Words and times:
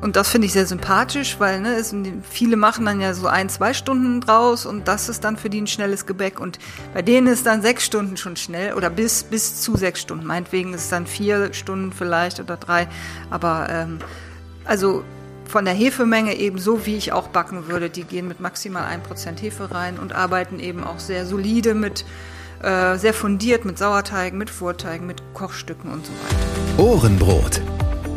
Und 0.00 0.16
das 0.16 0.28
finde 0.28 0.46
ich 0.46 0.52
sehr 0.52 0.66
sympathisch, 0.66 1.36
weil 1.38 1.60
ne, 1.60 1.74
es, 1.74 1.94
viele 2.28 2.56
machen 2.56 2.84
dann 2.84 3.00
ja 3.00 3.14
so 3.14 3.28
ein, 3.28 3.48
zwei 3.48 3.72
Stunden 3.72 4.20
draus 4.20 4.66
und 4.66 4.88
das 4.88 5.08
ist 5.08 5.24
dann 5.24 5.36
für 5.36 5.48
die 5.48 5.62
ein 5.62 5.66
schnelles 5.66 6.04
Gebäck. 6.04 6.38
Und 6.38 6.58
bei 6.92 7.02
denen 7.02 7.26
ist 7.26 7.46
dann 7.46 7.62
sechs 7.62 7.84
Stunden 7.84 8.16
schon 8.16 8.36
schnell 8.36 8.74
oder 8.74 8.90
bis, 8.90 9.24
bis 9.24 9.60
zu 9.60 9.76
sechs 9.76 10.00
Stunden. 10.00 10.26
Meinetwegen 10.26 10.74
ist 10.74 10.84
es 10.84 10.88
dann 10.90 11.06
vier 11.06 11.52
Stunden 11.54 11.92
vielleicht 11.92 12.40
oder 12.40 12.56
drei. 12.56 12.88
Aber 13.30 13.68
ähm, 13.70 13.98
also 14.66 15.02
von 15.48 15.64
der 15.64 15.74
Hefemenge 15.74 16.34
eben 16.34 16.58
so, 16.58 16.86
wie 16.86 16.96
ich 16.96 17.12
auch 17.12 17.28
backen 17.28 17.68
würde. 17.68 17.88
Die 17.88 18.04
gehen 18.04 18.28
mit 18.28 18.40
maximal 18.40 18.84
1% 18.84 19.40
Hefe 19.40 19.70
rein 19.70 19.98
und 19.98 20.12
arbeiten 20.14 20.58
eben 20.58 20.84
auch 20.84 20.98
sehr 20.98 21.24
solide 21.24 21.74
mit, 21.74 22.04
äh, 22.62 22.96
sehr 22.98 23.14
fundiert 23.14 23.64
mit 23.64 23.78
Sauerteigen, 23.78 24.38
mit 24.38 24.50
Vorteigen, 24.50 25.06
mit 25.06 25.22
Kochstücken 25.34 25.90
und 25.90 26.06
so 26.06 26.12
weiter. 26.12 26.82
Ohrenbrot. 26.82 27.62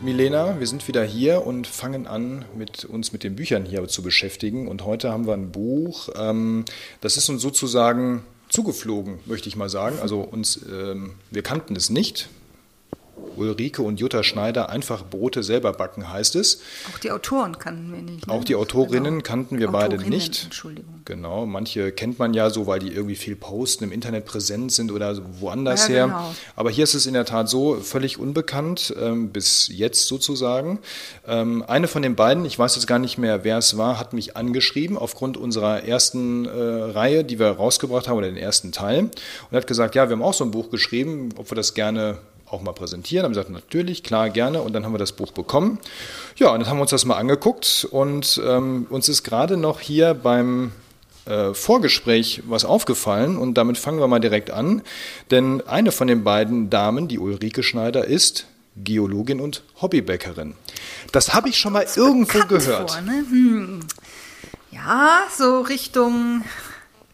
Milena, 0.00 0.60
wir 0.60 0.66
sind 0.68 0.86
wieder 0.86 1.02
hier 1.02 1.44
und 1.44 1.66
fangen 1.66 2.06
an, 2.06 2.44
mit 2.56 2.84
uns 2.84 3.12
mit 3.12 3.24
den 3.24 3.34
Büchern 3.34 3.64
hier 3.64 3.86
zu 3.88 4.02
beschäftigen. 4.02 4.68
Und 4.68 4.84
heute 4.84 5.10
haben 5.10 5.26
wir 5.26 5.34
ein 5.34 5.50
Buch, 5.50 6.08
ähm, 6.16 6.64
das 7.00 7.16
ist 7.16 7.28
uns 7.28 7.42
sozusagen 7.42 8.22
zugeflogen, 8.48 9.18
möchte 9.26 9.48
ich 9.48 9.56
mal 9.56 9.68
sagen. 9.68 9.98
Also 10.00 10.20
uns, 10.20 10.60
ähm, 10.70 11.14
wir 11.32 11.42
kannten 11.42 11.74
es 11.74 11.90
nicht. 11.90 12.28
Ulrike 13.36 13.82
und 13.82 14.00
Jutta 14.00 14.22
Schneider 14.22 14.68
einfach 14.68 15.04
Brote 15.04 15.42
selber 15.42 15.72
backen, 15.72 16.12
heißt 16.12 16.36
es. 16.36 16.60
Auch 16.92 16.98
die 16.98 17.10
Autoren 17.10 17.58
kannten 17.58 17.92
wir 17.92 18.02
nicht. 18.02 18.26
Ne? 18.26 18.32
Auch 18.32 18.44
die 18.44 18.56
Autorinnen 18.56 19.18
genau. 19.18 19.22
kannten 19.22 19.58
wir 19.58 19.68
beide 19.68 19.98
nicht. 19.98 20.44
Entschuldigung. 20.44 21.00
Genau, 21.04 21.46
manche 21.46 21.92
kennt 21.92 22.18
man 22.18 22.34
ja 22.34 22.50
so, 22.50 22.66
weil 22.66 22.80
die 22.80 22.92
irgendwie 22.92 23.16
viel 23.16 23.36
posten, 23.36 23.84
im 23.84 23.92
Internet 23.92 24.26
präsent 24.26 24.72
sind 24.72 24.92
oder 24.92 25.16
woanders 25.40 25.88
ja, 25.88 25.94
her. 25.94 26.04
Genau. 26.06 26.34
Aber 26.56 26.70
hier 26.70 26.84
ist 26.84 26.94
es 26.94 27.06
in 27.06 27.14
der 27.14 27.24
Tat 27.24 27.48
so, 27.48 27.76
völlig 27.76 28.18
unbekannt, 28.18 28.94
ähm, 29.00 29.30
bis 29.30 29.68
jetzt 29.68 30.06
sozusagen. 30.06 30.80
Ähm, 31.26 31.64
eine 31.66 31.88
von 31.88 32.02
den 32.02 32.14
beiden, 32.14 32.44
ich 32.44 32.58
weiß 32.58 32.74
jetzt 32.74 32.86
gar 32.86 32.98
nicht 32.98 33.18
mehr, 33.18 33.44
wer 33.44 33.58
es 33.58 33.76
war, 33.78 33.98
hat 33.98 34.12
mich 34.12 34.36
angeschrieben 34.36 34.98
aufgrund 34.98 35.36
unserer 35.36 35.84
ersten 35.84 36.46
äh, 36.46 36.50
Reihe, 36.50 37.24
die 37.24 37.38
wir 37.38 37.50
rausgebracht 37.50 38.08
haben, 38.08 38.18
oder 38.18 38.26
den 38.26 38.36
ersten 38.36 38.72
Teil, 38.72 39.10
und 39.50 39.56
hat 39.56 39.66
gesagt, 39.66 39.94
ja, 39.94 40.08
wir 40.08 40.16
haben 40.16 40.22
auch 40.22 40.34
so 40.34 40.44
ein 40.44 40.50
Buch 40.50 40.70
geschrieben, 40.70 41.30
ob 41.36 41.50
wir 41.50 41.56
das 41.56 41.74
gerne 41.74 42.18
auch 42.50 42.62
mal 42.62 42.72
präsentieren. 42.72 43.24
Haben 43.24 43.32
gesagt, 43.32 43.50
natürlich, 43.50 44.02
klar, 44.02 44.30
gerne. 44.30 44.62
Und 44.62 44.72
dann 44.72 44.84
haben 44.84 44.92
wir 44.92 44.98
das 44.98 45.12
Buch 45.12 45.32
bekommen. 45.32 45.78
Ja, 46.36 46.50
und 46.50 46.60
dann 46.60 46.68
haben 46.68 46.78
wir 46.78 46.82
uns 46.82 46.90
das 46.90 47.04
mal 47.04 47.16
angeguckt 47.16 47.86
und 47.90 48.40
ähm, 48.44 48.86
uns 48.90 49.08
ist 49.08 49.22
gerade 49.22 49.56
noch 49.56 49.80
hier 49.80 50.14
beim 50.14 50.72
äh, 51.26 51.52
Vorgespräch 51.52 52.42
was 52.46 52.64
aufgefallen 52.64 53.36
und 53.36 53.54
damit 53.54 53.78
fangen 53.78 54.00
wir 54.00 54.08
mal 54.08 54.18
direkt 54.18 54.50
an. 54.50 54.82
Denn 55.30 55.66
eine 55.66 55.92
von 55.92 56.08
den 56.08 56.24
beiden 56.24 56.70
Damen, 56.70 57.08
die 57.08 57.18
Ulrike 57.18 57.62
Schneider, 57.62 58.04
ist 58.04 58.46
Geologin 58.76 59.40
und 59.40 59.62
Hobbybäckerin. 59.82 60.54
Das 61.12 61.34
habe 61.34 61.48
ich 61.48 61.58
schon 61.58 61.72
mal 61.72 61.86
irgendwo 61.96 62.46
gehört. 62.46 62.92
Vor, 62.92 63.00
ne? 63.02 63.24
hm. 63.28 63.80
Ja, 64.70 65.22
so 65.36 65.60
Richtung 65.60 66.44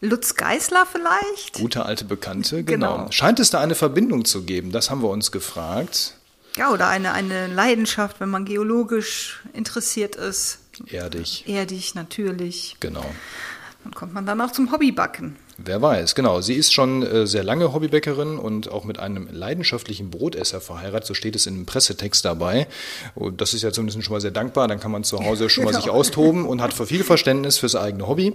Lutz 0.01 0.35
Geißler 0.35 0.85
vielleicht? 0.85 1.53
Gute 1.53 1.85
alte 1.85 2.05
Bekannte, 2.05 2.63
genau. 2.63 2.97
genau. 2.97 3.11
Scheint 3.11 3.39
es 3.39 3.49
da 3.49 3.59
eine 3.59 3.75
Verbindung 3.75 4.25
zu 4.25 4.43
geben? 4.43 4.71
Das 4.71 4.89
haben 4.89 5.01
wir 5.01 5.09
uns 5.09 5.31
gefragt. 5.31 6.15
Ja, 6.57 6.71
oder 6.71 6.87
eine, 6.87 7.13
eine 7.13 7.47
Leidenschaft, 7.47 8.19
wenn 8.19 8.29
man 8.29 8.45
geologisch 8.45 9.41
interessiert 9.53 10.15
ist. 10.15 10.59
Erdig. 10.87 11.47
Erdig, 11.47 11.95
natürlich. 11.95 12.77
Genau. 12.79 13.05
Dann 13.83 13.93
kommt 13.93 14.13
man 14.13 14.25
dann 14.25 14.39
auch 14.41 14.51
zum 14.51 14.71
Hobbybacken. 14.71 15.35
Wer 15.57 15.81
weiß, 15.81 16.15
genau. 16.15 16.41
Sie 16.41 16.55
ist 16.55 16.73
schon 16.73 17.01
äh, 17.01 17.25
sehr 17.25 17.43
lange 17.43 17.71
Hobbybäckerin 17.71 18.37
und 18.37 18.69
auch 18.69 18.83
mit 18.83 18.99
einem 18.99 19.29
leidenschaftlichen 19.31 20.09
Brotesser 20.11 20.59
verheiratet. 20.59 21.07
So 21.07 21.13
steht 21.13 21.33
es 21.33 21.47
in 21.47 21.53
einem 21.53 21.65
Pressetext 21.65 22.25
dabei. 22.25 22.67
Und 23.15 23.39
das 23.39 23.53
ist 23.53 23.61
ja 23.61 23.71
zumindest 23.71 24.03
schon 24.03 24.13
mal 24.13 24.19
sehr 24.19 24.31
dankbar. 24.31 24.67
Dann 24.67 24.81
kann 24.81 24.91
man 24.91 25.05
zu 25.05 25.17
Hause 25.23 25.49
schon 25.49 25.63
mal 25.63 25.71
genau. 25.71 25.81
sich 25.81 25.89
austoben 25.89 26.45
und 26.45 26.61
hat 26.61 26.73
viel 26.73 27.05
Verständnis 27.05 27.57
fürs 27.57 27.75
eigene 27.77 28.05
Hobby. 28.05 28.33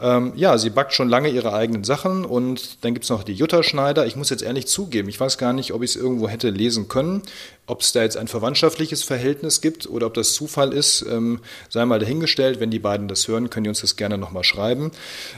Ähm, 0.00 0.32
ja, 0.36 0.56
sie 0.56 0.70
backt 0.70 0.94
schon 0.94 1.10
lange 1.10 1.28
ihre 1.28 1.52
eigenen 1.52 1.84
Sachen. 1.84 2.24
Und 2.24 2.82
dann 2.82 2.94
gibt 2.94 3.04
es 3.04 3.10
noch 3.10 3.24
die 3.24 3.34
Jutta 3.34 3.62
Schneider. 3.62 4.06
Ich 4.06 4.16
muss 4.16 4.30
jetzt 4.30 4.42
ehrlich 4.42 4.66
zugeben, 4.66 5.10
ich 5.10 5.20
weiß 5.20 5.36
gar 5.36 5.52
nicht, 5.52 5.74
ob 5.74 5.82
ich 5.82 5.90
es 5.90 5.96
irgendwo 5.96 6.28
hätte 6.28 6.48
lesen 6.48 6.88
können. 6.88 7.20
Ob 7.66 7.80
es 7.80 7.92
da 7.92 8.02
jetzt 8.02 8.16
ein 8.16 8.28
verwandtschaftliches 8.28 9.04
Verhältnis 9.04 9.60
gibt 9.62 9.86
oder 9.86 10.06
ob 10.06 10.14
das 10.14 10.34
Zufall 10.34 10.72
ist, 10.72 11.04
ähm, 11.10 11.40
sei 11.68 11.84
mal 11.84 11.98
dahingestellt. 11.98 12.60
Wenn 12.60 12.70
die 12.70 12.78
beiden 12.78 13.08
das 13.08 13.28
hören, 13.28 13.50
können 13.50 13.64
die 13.64 13.70
uns 13.70 13.80
das 13.80 13.96
gerne 13.96 14.18
nochmal 14.18 14.44
schreiben. 14.44 14.92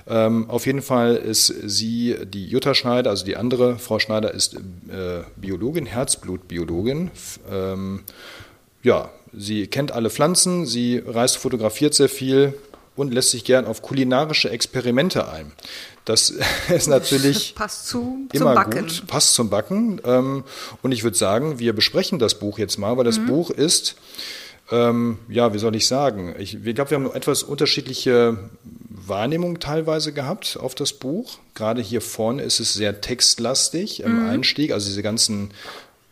Ähm, 0.09 0.51
auf 0.51 0.67
jeden 0.67 0.83
Fall 0.83 1.16
ist 1.19 1.47
sie, 1.47 2.17
die 2.25 2.47
Jutta 2.47 2.75
Schneider, 2.75 3.11
also 3.11 3.25
die 3.25 3.37
andere 3.37 3.79
Frau 3.79 3.99
Schneider, 3.99 4.33
ist 4.33 4.55
äh, 4.55 5.23
Biologin, 5.37 5.87
Herzblutbiologin. 5.87 7.11
Ähm, 7.51 8.05
ja, 8.83 9.11
sie 9.33 9.67
kennt 9.67 9.93
alle 9.93 10.11
Pflanzen, 10.11 10.67
sie 10.67 11.03
reist, 11.05 11.37
fotografiert 11.37 11.95
sehr 11.95 12.09
viel 12.09 12.55
und 12.97 13.13
lässt 13.13 13.31
sich 13.31 13.45
gern 13.45 13.67
auf 13.67 13.83
kulinarische 13.83 14.51
Experimente 14.51 15.29
ein. 15.29 15.53
Das 16.05 16.33
ist 16.69 16.89
natürlich 16.89 17.55
passt 17.55 17.89
zu, 17.89 18.29
immer 18.33 18.65
gut, 18.65 19.07
passt 19.07 19.35
zum 19.35 19.51
Backen. 19.51 20.01
Ähm, 20.05 20.45
und 20.83 20.93
ich 20.93 21.03
würde 21.03 21.17
sagen, 21.17 21.59
wir 21.59 21.75
besprechen 21.75 22.19
das 22.19 22.39
Buch 22.39 22.59
jetzt 22.59 22.79
mal, 22.79 22.97
weil 22.97 23.05
das 23.05 23.19
mhm. 23.19 23.27
Buch 23.27 23.51
ist, 23.51 23.97
ähm, 24.71 25.19
ja, 25.29 25.55
wie 25.55 25.59
soll 25.59 25.77
ich 25.77 25.87
sagen? 25.87 26.35
Ich, 26.39 26.67
ich 26.67 26.75
glaube, 26.75 26.91
wir 26.91 26.97
haben 26.97 27.15
etwas 27.15 27.43
unterschiedliche 27.43 28.39
Wahrnehmung 28.89 29.61
teilweise 29.61 30.13
gehabt 30.13 30.59
auf 30.61 30.75
das 30.75 30.93
Buch. 30.93 31.39
Gerade 31.55 31.81
hier 31.81 32.01
vorne 32.01 32.43
ist 32.43 32.59
es 32.59 32.75
sehr 32.75 33.01
textlastig 33.01 34.01
im 34.01 34.23
mhm. 34.23 34.29
Einstieg, 34.29 34.73
also 34.73 34.89
diese 34.89 35.03
ganzen 35.03 35.51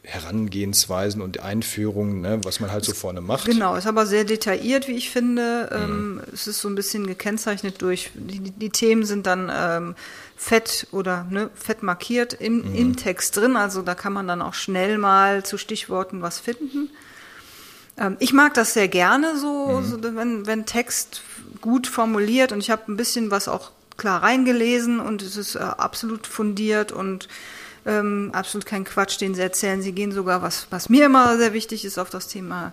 Herangehensweisen 0.05 1.23
und 1.23 1.41
Einführungen, 1.41 2.21
ne, 2.21 2.39
was 2.45 2.61
man 2.61 2.71
halt 2.71 2.85
so 2.85 2.93
vorne 2.93 3.23
macht. 3.23 3.47
Genau, 3.47 3.75
ist 3.75 3.87
aber 3.87 4.05
sehr 4.05 4.25
detailliert, 4.25 4.87
wie 4.87 4.93
ich 4.93 5.09
finde. 5.09 5.71
Mhm. 5.73 5.93
Ähm, 5.93 6.21
es 6.33 6.47
ist 6.47 6.61
so 6.61 6.69
ein 6.69 6.75
bisschen 6.75 7.07
gekennzeichnet 7.07 7.81
durch, 7.81 8.11
die, 8.15 8.51
die 8.51 8.71
Themen 8.71 9.07
sind 9.07 9.27
dann 9.27 9.51
ähm, 9.53 9.95
fett 10.37 10.89
oder 10.93 11.27
ne, 11.31 11.49
fett 11.55 11.83
markiert 11.83 12.35
im, 12.35 12.59
mhm. 12.59 12.75
im 12.75 12.97
Text 12.97 13.37
drin, 13.37 13.57
also 13.57 13.81
da 13.81 13.95
kann 13.95 14.13
man 14.13 14.29
dann 14.29 14.43
auch 14.43 14.55
schnell 14.55 14.99
mal 14.99 15.43
zu 15.43 15.57
Stichworten 15.57 16.21
was 16.21 16.39
finden. 16.39 16.91
Ähm, 17.99 18.17
ich 18.21 18.33
mag 18.33 18.55
das 18.55 18.75
sehr 18.75 18.89
gerne 18.89 19.39
so, 19.39 19.81
mhm. 19.81 19.85
so 19.85 20.03
wenn, 20.03 20.47
wenn 20.47 20.67
Text 20.67 21.23
gut 21.61 21.87
formuliert 21.87 22.53
und 22.53 22.61
ich 22.61 22.71
habe 22.71 22.93
ein 22.93 22.97
bisschen 22.97 23.31
was 23.31 23.49
auch 23.49 23.71
klar 23.97 24.23
reingelesen 24.23 25.01
und 25.01 25.23
es 25.23 25.37
ist 25.37 25.55
äh, 25.55 25.61
absolut 25.61 26.27
fundiert 26.27 26.93
und 26.93 27.29
ähm, 27.87 28.31
absolut 28.33 28.67
kein 28.67 28.85
Quatsch, 28.85 29.21
den 29.21 29.35
sie 29.35 29.43
erzählen. 29.43 29.83
Sie 29.83 29.93
gehen 29.93 30.13
sogar, 30.13 30.43
was, 30.43 30.67
was 30.71 30.89
mir 30.89 31.07
immer 31.07 31.37
sehr 31.37 31.53
wichtig 31.53 31.85
ist, 31.85 31.99
auf 31.99 32.11
das 32.11 32.29
Thema 32.29 32.73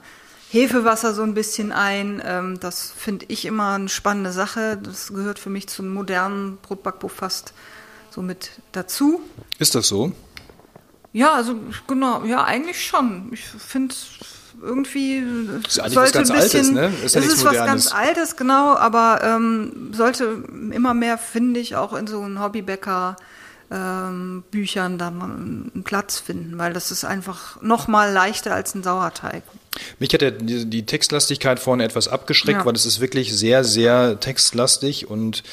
Hefewasser 0.52 1.14
so 1.14 1.24
ein 1.24 1.34
bisschen 1.34 1.72
ein. 1.72 2.22
Ähm, 2.26 2.60
das 2.60 2.92
finde 2.96 3.26
ich 3.30 3.46
immer 3.46 3.74
eine 3.74 3.90
spannende 3.90 4.32
Sache. 4.32 4.78
Das 4.82 5.14
gehört 5.14 5.40
für 5.40 5.50
mich 5.50 5.68
zum 5.68 5.90
modernen 5.90 6.58
Brotbackbuch 6.58 7.12
fast 7.12 7.54
so 8.10 8.22
mit 8.22 8.52
dazu. 8.72 9.22
Ist 9.60 9.76
das 9.76 9.88
so? 9.88 10.12
Ja, 11.14 11.34
also 11.34 11.56
genau, 11.88 12.24
ja, 12.24 12.44
eigentlich 12.44 12.86
schon. 12.86 13.30
Ich 13.34 13.46
finde 13.46 13.94
irgendwie 14.62 15.24
das 15.64 15.78
ist 15.78 15.94
sollte 15.94 15.96
was 15.96 16.12
ganz 16.12 16.32
ein 16.32 16.36
bisschen, 16.40 16.78
Altes, 16.78 17.00
ne? 17.00 17.06
Ist 17.06 17.16
ja 17.16 17.22
es 17.22 17.28
ist 17.28 17.46
was 17.46 17.56
ganz 17.56 17.92
Altes, 17.92 18.36
genau, 18.36 18.76
aber 18.76 19.22
ähm, 19.24 19.92
sollte 19.94 20.44
immer 20.72 20.94
mehr, 20.94 21.18
finde 21.18 21.60
ich, 21.60 21.76
auch 21.76 21.94
in 21.94 22.08
so 22.08 22.22
einem 22.22 22.42
Hobbybäcker 22.42 23.16
ähm, 23.72 24.44
Büchern 24.52 24.98
da 24.98 25.12
mal 25.12 25.26
einen 25.26 25.84
Platz 25.84 26.20
finden, 26.20 26.58
weil 26.58 26.74
das 26.74 26.92
ist 26.92 27.06
einfach 27.06 27.62
noch 27.62 27.88
mal 27.88 28.12
leichter 28.12 28.54
als 28.54 28.76
ein 28.76 28.84
Sauerteig. 28.84 29.44
Mich 30.00 30.14
hat 30.14 30.22
ja 30.22 30.32
die, 30.32 30.66
die 30.66 30.86
Textlastigkeit 30.86 31.60
vorne 31.60 31.86
etwas 31.86 32.10
abgeschreckt, 32.10 32.60
ja. 32.60 32.66
weil 32.66 32.76
es 32.76 32.86
ist 32.86 33.00
wirklich 33.00 33.34
sehr, 33.36 33.64
sehr 33.64 34.20
textlastig 34.20 35.10
und 35.10 35.44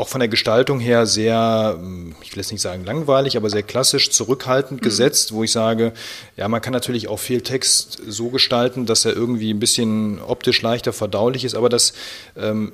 auch 0.00 0.08
von 0.08 0.20
der 0.20 0.28
Gestaltung 0.28 0.80
her 0.80 1.04
sehr, 1.04 1.76
hm, 1.78 2.14
ich 2.22 2.32
will 2.32 2.38
jetzt 2.38 2.52
nicht 2.52 2.62
sagen 2.62 2.86
langweilig, 2.86 3.36
aber 3.36 3.50
sehr 3.50 3.62
klassisch 3.62 4.10
zurückhaltend 4.10 4.80
mhm. 4.80 4.84
gesetzt, 4.84 5.32
wo 5.32 5.44
ich 5.44 5.52
sage, 5.52 5.92
ja, 6.38 6.48
man 6.48 6.62
kann 6.62 6.72
natürlich 6.72 7.08
auch 7.08 7.18
viel 7.18 7.42
Text 7.42 8.00
so 8.06 8.30
gestalten, 8.30 8.86
dass 8.86 9.04
er 9.04 9.14
irgendwie 9.14 9.52
ein 9.52 9.60
bisschen 9.60 10.18
optisch 10.22 10.62
leichter 10.62 10.94
verdaulich 10.94 11.44
ist, 11.44 11.54
aber 11.54 11.68
das 11.68 11.92
ähm, 12.34 12.72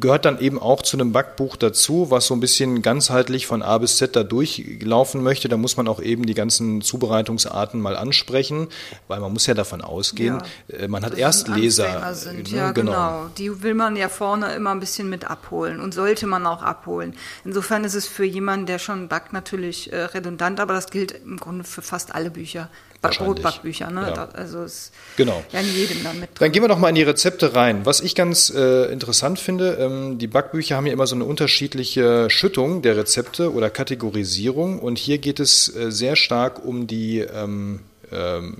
gehört 0.00 0.24
dann 0.24 0.40
eben 0.40 0.58
auch 0.58 0.80
zu 0.80 0.96
einem 0.96 1.12
Backbuch 1.12 1.56
dazu, 1.56 2.10
was 2.10 2.26
so 2.26 2.34
ein 2.34 2.40
bisschen 2.40 2.80
ganzheitlich 2.80 3.46
von 3.46 3.62
A 3.62 3.76
bis 3.76 3.98
Z 3.98 4.16
da 4.16 4.22
durchlaufen 4.22 5.22
möchte. 5.22 5.48
Da 5.48 5.58
muss 5.58 5.76
man 5.76 5.86
auch 5.86 6.00
eben 6.00 6.24
die 6.24 6.34
ganzen 6.34 6.80
Zubereitungsarten 6.80 7.78
mal 7.78 7.94
ansprechen, 7.94 8.68
weil 9.06 9.20
man 9.20 9.34
muss 9.34 9.46
ja 9.46 9.52
davon 9.52 9.82
ausgehen, 9.82 10.38
ja, 10.68 10.78
äh, 10.78 10.88
man 10.88 11.04
hat 11.04 11.18
Erstleser. 11.18 12.14
Sind, 12.14 12.50
ne, 12.50 12.56
ja, 12.56 12.72
genau. 12.72 12.92
genau. 12.92 13.26
Die 13.36 13.62
will 13.62 13.74
man 13.74 13.96
ja 13.96 14.08
vorne 14.08 14.54
immer 14.54 14.70
ein 14.70 14.80
bisschen 14.80 15.10
mit 15.10 15.28
abholen 15.28 15.80
und 15.80 15.92
sollte 15.92 16.26
man 16.26 16.42
dann 16.44 16.53
auch 16.54 16.62
abholen. 16.62 17.14
Insofern 17.44 17.84
ist 17.84 17.94
es 17.94 18.06
für 18.06 18.24
jemanden, 18.24 18.66
der 18.66 18.78
schon 18.78 19.08
backt, 19.08 19.32
natürlich 19.32 19.92
äh, 19.92 20.04
redundant, 20.04 20.60
aber 20.60 20.74
das 20.74 20.90
gilt 20.90 21.12
im 21.12 21.38
Grunde 21.38 21.64
für 21.64 21.82
fast 21.82 22.14
alle 22.14 22.30
Bücher. 22.30 22.70
Brotbackbücher, 23.10 23.90
ne? 23.90 24.12
Ja. 24.16 24.28
Also 24.32 24.62
es 24.62 24.90
genau. 25.16 25.42
ja 25.52 25.60
in 25.60 25.74
jedem 25.74 26.02
dann 26.02 26.20
mit. 26.20 26.30
Drin. 26.30 26.36
Dann 26.38 26.52
gehen 26.52 26.62
wir 26.62 26.68
doch 26.68 26.78
mal 26.78 26.88
in 26.88 26.94
die 26.94 27.02
Rezepte 27.02 27.54
rein. 27.54 27.84
Was 27.84 28.00
ich 28.00 28.14
ganz 28.14 28.50
äh, 28.50 28.90
interessant 28.92 29.38
finde, 29.38 29.74
ähm, 29.74 30.18
die 30.18 30.26
Backbücher 30.26 30.76
haben 30.76 30.86
ja 30.86 30.92
immer 30.92 31.06
so 31.06 31.14
eine 31.14 31.24
unterschiedliche 31.24 32.30
Schüttung 32.30 32.82
der 32.82 32.96
Rezepte 32.96 33.52
oder 33.52 33.70
Kategorisierung 33.70 34.78
und 34.78 34.98
hier 34.98 35.18
geht 35.18 35.40
es 35.40 35.74
äh, 35.74 35.90
sehr 35.90 36.16
stark 36.16 36.64
um 36.64 36.86
die 36.86 37.18
ähm, 37.20 37.80
ähm, 38.14 38.56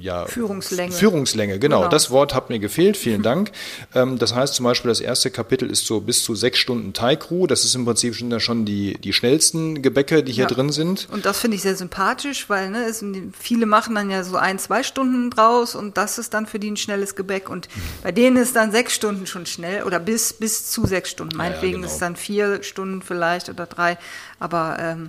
ja, 0.00 0.26
Führungslänge. 0.26 0.92
Führungslänge, 0.92 1.58
genau. 1.58 1.80
genau. 1.80 1.90
Das 1.90 2.10
Wort 2.10 2.34
hat 2.34 2.50
mir 2.50 2.58
gefehlt, 2.58 2.96
vielen 2.96 3.22
Dank. 3.22 3.50
Ähm, 3.94 4.18
das 4.18 4.34
heißt 4.34 4.54
zum 4.54 4.64
Beispiel, 4.64 4.90
das 4.90 5.00
erste 5.00 5.30
Kapitel 5.30 5.70
ist 5.70 5.86
so 5.86 6.00
bis 6.00 6.22
zu 6.22 6.34
sechs 6.34 6.58
Stunden 6.58 6.92
Teigruh. 6.92 7.46
Das 7.46 7.64
ist 7.64 7.74
im 7.74 7.84
Prinzip 7.84 8.14
schon, 8.14 8.38
schon 8.38 8.64
die, 8.66 8.98
die 8.98 9.12
schnellsten 9.12 9.82
Gebäcke, 9.82 10.22
die 10.22 10.32
hier 10.32 10.44
ja. 10.44 10.48
drin 10.48 10.72
sind. 10.72 11.08
Und 11.10 11.24
das 11.24 11.38
finde 11.38 11.56
ich 11.56 11.62
sehr 11.62 11.74
sympathisch, 11.74 12.50
weil 12.50 12.70
ne, 12.70 12.84
es, 12.84 13.02
viele 13.38 13.66
machen 13.66 13.94
dann 13.94 14.10
ja 14.10 14.24
so 14.24 14.36
ein, 14.36 14.58
zwei 14.58 14.82
Stunden 14.82 15.30
draus 15.30 15.74
und 15.74 15.96
das 15.96 16.18
ist 16.18 16.34
dann 16.34 16.46
für 16.46 16.58
die 16.58 16.70
ein 16.70 16.76
schnelles 16.76 17.16
Gebäck. 17.16 17.48
Und 17.48 17.68
bei 18.02 18.12
denen 18.12 18.36
ist 18.36 18.56
dann 18.56 18.72
sechs 18.72 18.94
Stunden 18.94 19.26
schon 19.26 19.46
schnell 19.46 19.84
oder 19.84 20.00
bis, 20.00 20.34
bis 20.34 20.70
zu 20.70 20.86
sechs 20.86 21.10
Stunden. 21.10 21.36
Meinetwegen 21.36 21.74
ja, 21.74 21.78
genau. 21.80 21.92
ist 21.92 21.98
dann 21.98 22.16
vier 22.16 22.62
Stunden 22.62 23.00
vielleicht 23.00 23.48
oder 23.48 23.66
drei. 23.66 23.96
Aber 24.38 24.76
ähm, 24.80 25.08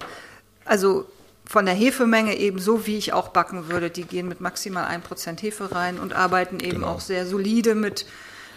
also 0.63 1.05
von 1.49 1.65
der 1.65 1.73
Hefemenge 1.73 2.37
eben 2.37 2.59
so, 2.59 2.85
wie 2.85 2.99
ich 2.99 3.11
auch 3.11 3.29
backen 3.29 3.69
würde. 3.69 3.89
Die 3.89 4.03
gehen 4.03 4.27
mit 4.27 4.39
maximal 4.39 4.85
1% 4.85 5.41
Hefe 5.41 5.71
rein 5.71 5.97
und 5.97 6.13
arbeiten 6.13 6.59
eben 6.59 6.81
genau. 6.81 6.89
auch 6.89 6.99
sehr 6.99 7.25
solide 7.25 7.73
mit 7.73 8.05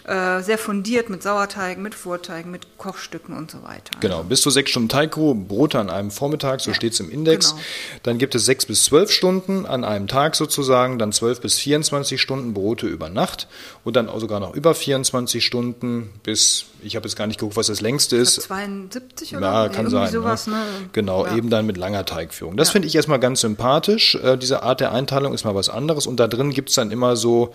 äh, 0.05 0.41
sehr 0.41 0.57
fundiert 0.57 1.09
mit 1.09 1.23
Sauerteigen, 1.23 1.81
mit 1.81 1.95
Vorteigen, 1.95 2.51
mit 2.51 2.77
Kochstücken 2.77 3.37
und 3.37 3.49
so 3.49 3.63
weiter. 3.63 3.97
Genau, 4.01 4.23
bis 4.23 4.41
zu 4.41 4.49
sechs 4.49 4.71
Stunden 4.71 4.89
Teigruhe, 4.89 5.33
Brote 5.33 5.79
an 5.79 5.89
einem 5.89 6.11
Vormittag, 6.11 6.59
so 6.59 6.71
ja, 6.71 6.75
steht 6.75 6.91
es 6.91 6.99
im 6.99 7.09
Index. 7.09 7.51
Genau. 7.51 7.61
Dann 8.03 8.17
gibt 8.17 8.35
es 8.35 8.43
sechs 8.43 8.65
bis 8.65 8.83
zwölf 8.83 9.11
Stunden 9.11 9.65
an 9.65 9.85
einem 9.85 10.07
Tag 10.07 10.35
sozusagen, 10.35 10.99
dann 10.99 11.13
zwölf 11.13 11.39
bis 11.39 11.57
24 11.57 12.19
Stunden 12.19 12.53
Brote 12.53 12.87
über 12.87 13.09
Nacht 13.09 13.47
und 13.85 13.95
dann 13.95 14.09
auch 14.09 14.19
sogar 14.19 14.41
noch 14.41 14.53
über 14.53 14.75
24 14.75 15.43
Stunden 15.45 16.09
bis, 16.23 16.65
ich 16.81 16.97
habe 16.97 17.07
jetzt 17.07 17.15
gar 17.15 17.27
nicht 17.27 17.39
geguckt, 17.39 17.55
was 17.55 17.67
das 17.67 17.79
längste 17.79 18.17
ist. 18.17 18.41
72 18.41 19.37
oder? 19.37 19.51
Ja, 19.53 19.69
kann 19.69 19.89
sein. 19.89 20.03
Ne? 20.03 20.11
Sowas, 20.11 20.47
ne? 20.47 20.65
Genau, 20.91 21.25
ja. 21.25 21.37
eben 21.37 21.49
dann 21.49 21.65
mit 21.65 21.77
langer 21.77 22.05
Teigführung. 22.05 22.57
Das 22.57 22.69
ja. 22.69 22.71
finde 22.73 22.89
ich 22.89 22.95
erstmal 22.95 23.19
ganz 23.19 23.39
sympathisch. 23.39 24.15
Äh, 24.15 24.37
diese 24.37 24.63
Art 24.63 24.81
der 24.81 24.91
Einteilung 24.91 25.33
ist 25.33 25.45
mal 25.45 25.55
was 25.55 25.69
anderes 25.69 26.07
und 26.07 26.17
da 26.17 26.27
drin 26.27 26.51
gibt 26.51 26.69
es 26.69 26.75
dann 26.75 26.91
immer 26.91 27.15
so 27.15 27.53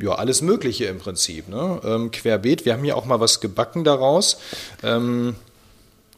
ja, 0.00 0.12
alles 0.12 0.42
Mögliche 0.42 0.86
im 0.86 0.98
Prinzip. 0.98 1.48
Ne? 1.48 1.80
Ähm, 1.84 2.10
querbeet. 2.10 2.64
Wir 2.64 2.72
haben 2.72 2.84
hier 2.84 2.96
auch 2.96 3.04
mal 3.04 3.20
was 3.20 3.40
gebacken 3.40 3.84
daraus. 3.84 4.38
Ähm, 4.82 5.34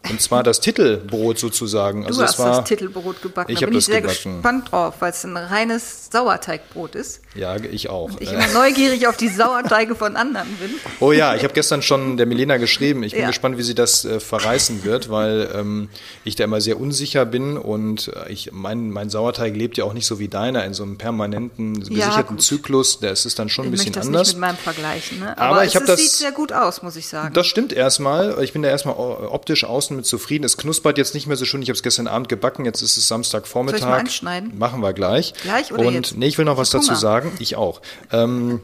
und 0.08 0.20
zwar 0.20 0.42
das 0.42 0.60
Titelbrot 0.60 1.38
sozusagen. 1.38 2.02
Du 2.02 2.08
also 2.08 2.22
hast 2.22 2.38
das, 2.38 2.38
war, 2.38 2.56
das 2.56 2.68
Titelbrot 2.68 3.20
gebacken. 3.20 3.52
Ich 3.52 3.60
da 3.60 3.66
bin 3.66 3.76
ich 3.76 3.84
sehr 3.84 4.00
gebacken. 4.00 4.36
gespannt 4.36 4.72
drauf, 4.72 4.94
weil 5.00 5.10
es 5.10 5.24
ein 5.24 5.36
reines 5.36 6.08
Sauerteigbrot 6.10 6.94
ist. 6.94 7.20
Ja, 7.34 7.56
ich 7.56 7.90
auch. 7.90 8.10
Und 8.10 8.20
ich 8.20 8.32
immer 8.32 8.46
neugierig 8.48 9.06
auf 9.06 9.16
die 9.18 9.28
Sauerteige 9.28 9.94
von 9.94 10.16
anderen 10.16 10.48
bin. 10.56 10.70
Oh 11.00 11.12
ja, 11.12 11.34
ich 11.34 11.44
habe 11.44 11.52
gestern 11.52 11.82
schon 11.82 12.16
der 12.16 12.26
Milena 12.26 12.56
geschrieben. 12.56 13.02
Ich 13.02 13.12
bin 13.12 13.22
ja. 13.22 13.28
gespannt, 13.28 13.58
wie 13.58 13.62
sie 13.62 13.74
das 13.74 14.04
äh, 14.04 14.20
verreißen 14.20 14.84
wird, 14.84 15.10
weil 15.10 15.50
ähm, 15.54 15.90
ich 16.24 16.34
da 16.34 16.44
immer 16.44 16.60
sehr 16.60 16.80
unsicher 16.80 17.26
bin 17.26 17.58
und 17.58 18.08
äh, 18.08 18.32
ich 18.32 18.52
mein, 18.52 18.90
mein 18.90 19.10
Sauerteig 19.10 19.54
lebt 19.54 19.76
ja 19.76 19.84
auch 19.84 19.92
nicht 19.92 20.06
so 20.06 20.18
wie 20.18 20.28
deiner 20.28 20.64
in 20.64 20.72
so 20.72 20.82
einem 20.82 20.96
permanenten 20.96 21.78
gesicherten 21.78 22.36
ja, 22.36 22.42
Zyklus. 22.42 23.00
Das 23.00 23.26
ist 23.26 23.38
dann 23.38 23.50
schon 23.50 23.66
ein 23.66 23.74
ich 23.74 23.80
bisschen 23.80 23.92
das 23.92 24.06
anders. 24.06 24.28
Nicht 24.28 24.36
mit 24.36 24.40
meinem 24.40 24.56
vergleichen. 24.56 25.20
Ne? 25.20 25.38
Aber, 25.38 25.56
Aber 25.56 25.64
ich 25.64 25.76
habe 25.76 25.84
das 25.84 26.00
sieht 26.00 26.12
sehr 26.12 26.32
gut 26.32 26.52
aus, 26.52 26.82
muss 26.82 26.96
ich 26.96 27.06
sagen. 27.06 27.34
Das 27.34 27.46
stimmt 27.46 27.72
erstmal. 27.72 28.42
Ich 28.42 28.52
bin 28.52 28.62
da 28.62 28.68
erstmal 28.70 28.96
optisch 28.96 29.64
aus 29.64 29.89
draußen 29.90 29.96
mit 29.96 30.06
zufrieden. 30.06 30.44
Es 30.44 30.56
knuspert 30.56 30.98
jetzt 30.98 31.14
nicht 31.14 31.26
mehr 31.26 31.36
so 31.36 31.44
schön. 31.44 31.62
Ich 31.62 31.68
habe 31.68 31.76
es 31.76 31.82
gestern 31.82 32.06
Abend 32.06 32.28
gebacken. 32.28 32.64
Jetzt 32.64 32.82
ist 32.82 32.96
es 32.96 33.08
Samstagvormittag. 33.08 33.80
Soll 33.80 33.88
ich 33.88 33.94
anschneiden? 33.94 34.58
Machen 34.58 34.80
wir 34.80 34.92
gleich. 34.92 35.34
Gleich 35.42 35.72
oder 35.72 35.86
Und 35.86 35.94
jetzt? 35.94 36.16
nee, 36.16 36.26
ich 36.26 36.38
will 36.38 36.44
noch 36.44 36.56
was 36.56 36.70
dazu 36.70 36.94
sagen. 36.94 37.32
Ich 37.38 37.56
auch. 37.56 37.80
Ähm, 38.12 38.60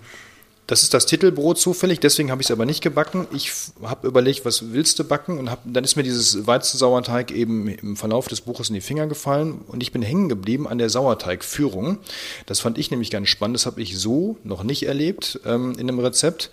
das 0.67 0.83
ist 0.83 0.95
das 0.95 1.07
Titelbrot 1.07 1.59
zufällig, 1.59 2.01
deswegen 2.01 2.33
habe 2.33 2.43
ich 2.43 2.49
es 2.49 2.51
aber 2.51 2.67
nicht 2.67 2.83
gebacken. 2.83 3.29
Ich 3.33 3.53
habe 3.83 4.09
überlegt, 4.09 4.45
was 4.45 4.73
willst 4.73 4.99
du 4.99 5.05
backen? 5.05 5.39
Und 5.39 5.49
hab, 5.49 5.61
dann 5.65 5.85
ist 5.85 5.95
mir 5.95 6.03
dieses 6.03 6.45
Weizensauerteig 6.45 7.31
eben 7.31 7.69
im 7.69 7.97
Verlauf 7.97 8.27
des 8.27 8.41
Buches 8.41 8.69
in 8.69 8.75
die 8.75 8.81
Finger 8.81 9.07
gefallen 9.07 9.61
und 9.69 9.81
ich 9.81 9.93
bin 9.93 10.03
hängen 10.03 10.29
geblieben 10.29 10.67
an 10.67 10.79
der 10.79 10.91
Sauerteigführung. 10.91 11.99
Das 12.47 12.59
fand 12.59 12.79
ich 12.79 12.91
nämlich 12.91 13.11
ganz 13.11 13.29
spannend. 13.29 13.55
Das 13.55 13.67
habe 13.67 13.81
ich 13.81 13.97
so 13.97 14.39
noch 14.43 14.65
nicht 14.65 14.83
erlebt 14.89 15.39
ähm, 15.45 15.75
in 15.79 15.89
einem 15.89 16.01
Rezept. 16.01 16.51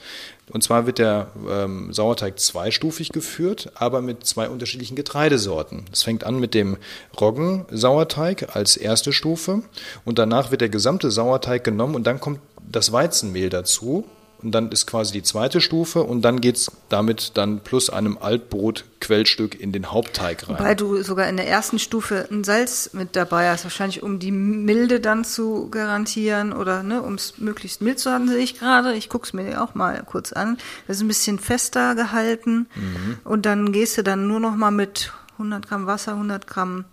Und 0.51 0.63
zwar 0.63 0.85
wird 0.85 0.99
der 0.99 1.27
ähm, 1.49 1.93
Sauerteig 1.93 2.39
zweistufig 2.39 3.09
geführt, 3.09 3.71
aber 3.75 4.01
mit 4.01 4.25
zwei 4.25 4.49
unterschiedlichen 4.49 4.95
Getreidesorten. 4.95 5.85
Es 5.91 6.03
fängt 6.03 6.25
an 6.25 6.39
mit 6.39 6.53
dem 6.53 6.77
Roggensauerteig 7.19 8.55
als 8.55 8.75
erste 8.75 9.13
Stufe 9.13 9.63
und 10.03 10.19
danach 10.19 10.51
wird 10.51 10.61
der 10.61 10.69
gesamte 10.69 11.11
Sauerteig 11.11 11.63
genommen 11.63 11.95
und 11.95 12.05
dann 12.05 12.19
kommt 12.19 12.39
das 12.69 12.91
Weizenmehl 12.91 13.49
dazu 13.49 14.05
und 14.43 14.51
dann 14.51 14.71
ist 14.71 14.85
quasi 14.87 15.13
die 15.13 15.23
zweite 15.23 15.61
Stufe 15.61 16.03
und 16.03 16.21
dann 16.21 16.41
geht 16.41 16.57
es 16.57 16.71
damit 16.89 17.31
dann 17.35 17.61
plus 17.61 17.89
einem 17.89 18.17
Altbrot-Quellstück 18.17 19.59
in 19.59 19.71
den 19.71 19.91
Hauptteig 19.91 20.49
rein. 20.49 20.59
Weil 20.59 20.75
du 20.75 21.01
sogar 21.03 21.27
in 21.27 21.37
der 21.37 21.47
ersten 21.47 21.79
Stufe 21.79 22.27
ein 22.29 22.43
Salz 22.43 22.91
mit 22.93 23.15
dabei 23.15 23.49
hast, 23.49 23.63
wahrscheinlich 23.63 24.03
um 24.03 24.19
die 24.19 24.31
Milde 24.31 24.99
dann 24.99 25.23
zu 25.23 25.69
garantieren 25.69 26.53
oder 26.53 26.83
ne, 26.83 27.01
um 27.01 27.15
es 27.15 27.37
möglichst 27.37 27.81
mild 27.81 27.99
zu 27.99 28.11
haben, 28.11 28.27
sehe 28.27 28.39
ich 28.39 28.59
gerade. 28.59 28.93
Ich 28.93 29.09
gucke 29.09 29.25
es 29.25 29.33
mir 29.33 29.63
auch 29.63 29.75
mal 29.75 30.03
kurz 30.05 30.33
an. 30.33 30.57
Das 30.87 30.97
ist 30.97 31.03
ein 31.03 31.07
bisschen 31.07 31.39
fester 31.39 31.95
gehalten 31.95 32.67
mhm. 32.75 33.17
und 33.23 33.45
dann 33.45 33.71
gehst 33.71 33.97
du 33.97 34.03
dann 34.03 34.27
nur 34.27 34.39
noch 34.39 34.55
mal 34.55 34.71
mit 34.71 35.13
100 35.33 35.67
Gramm 35.67 35.87
Wasser, 35.87 36.13
100 36.13 36.47
Gramm 36.47 36.85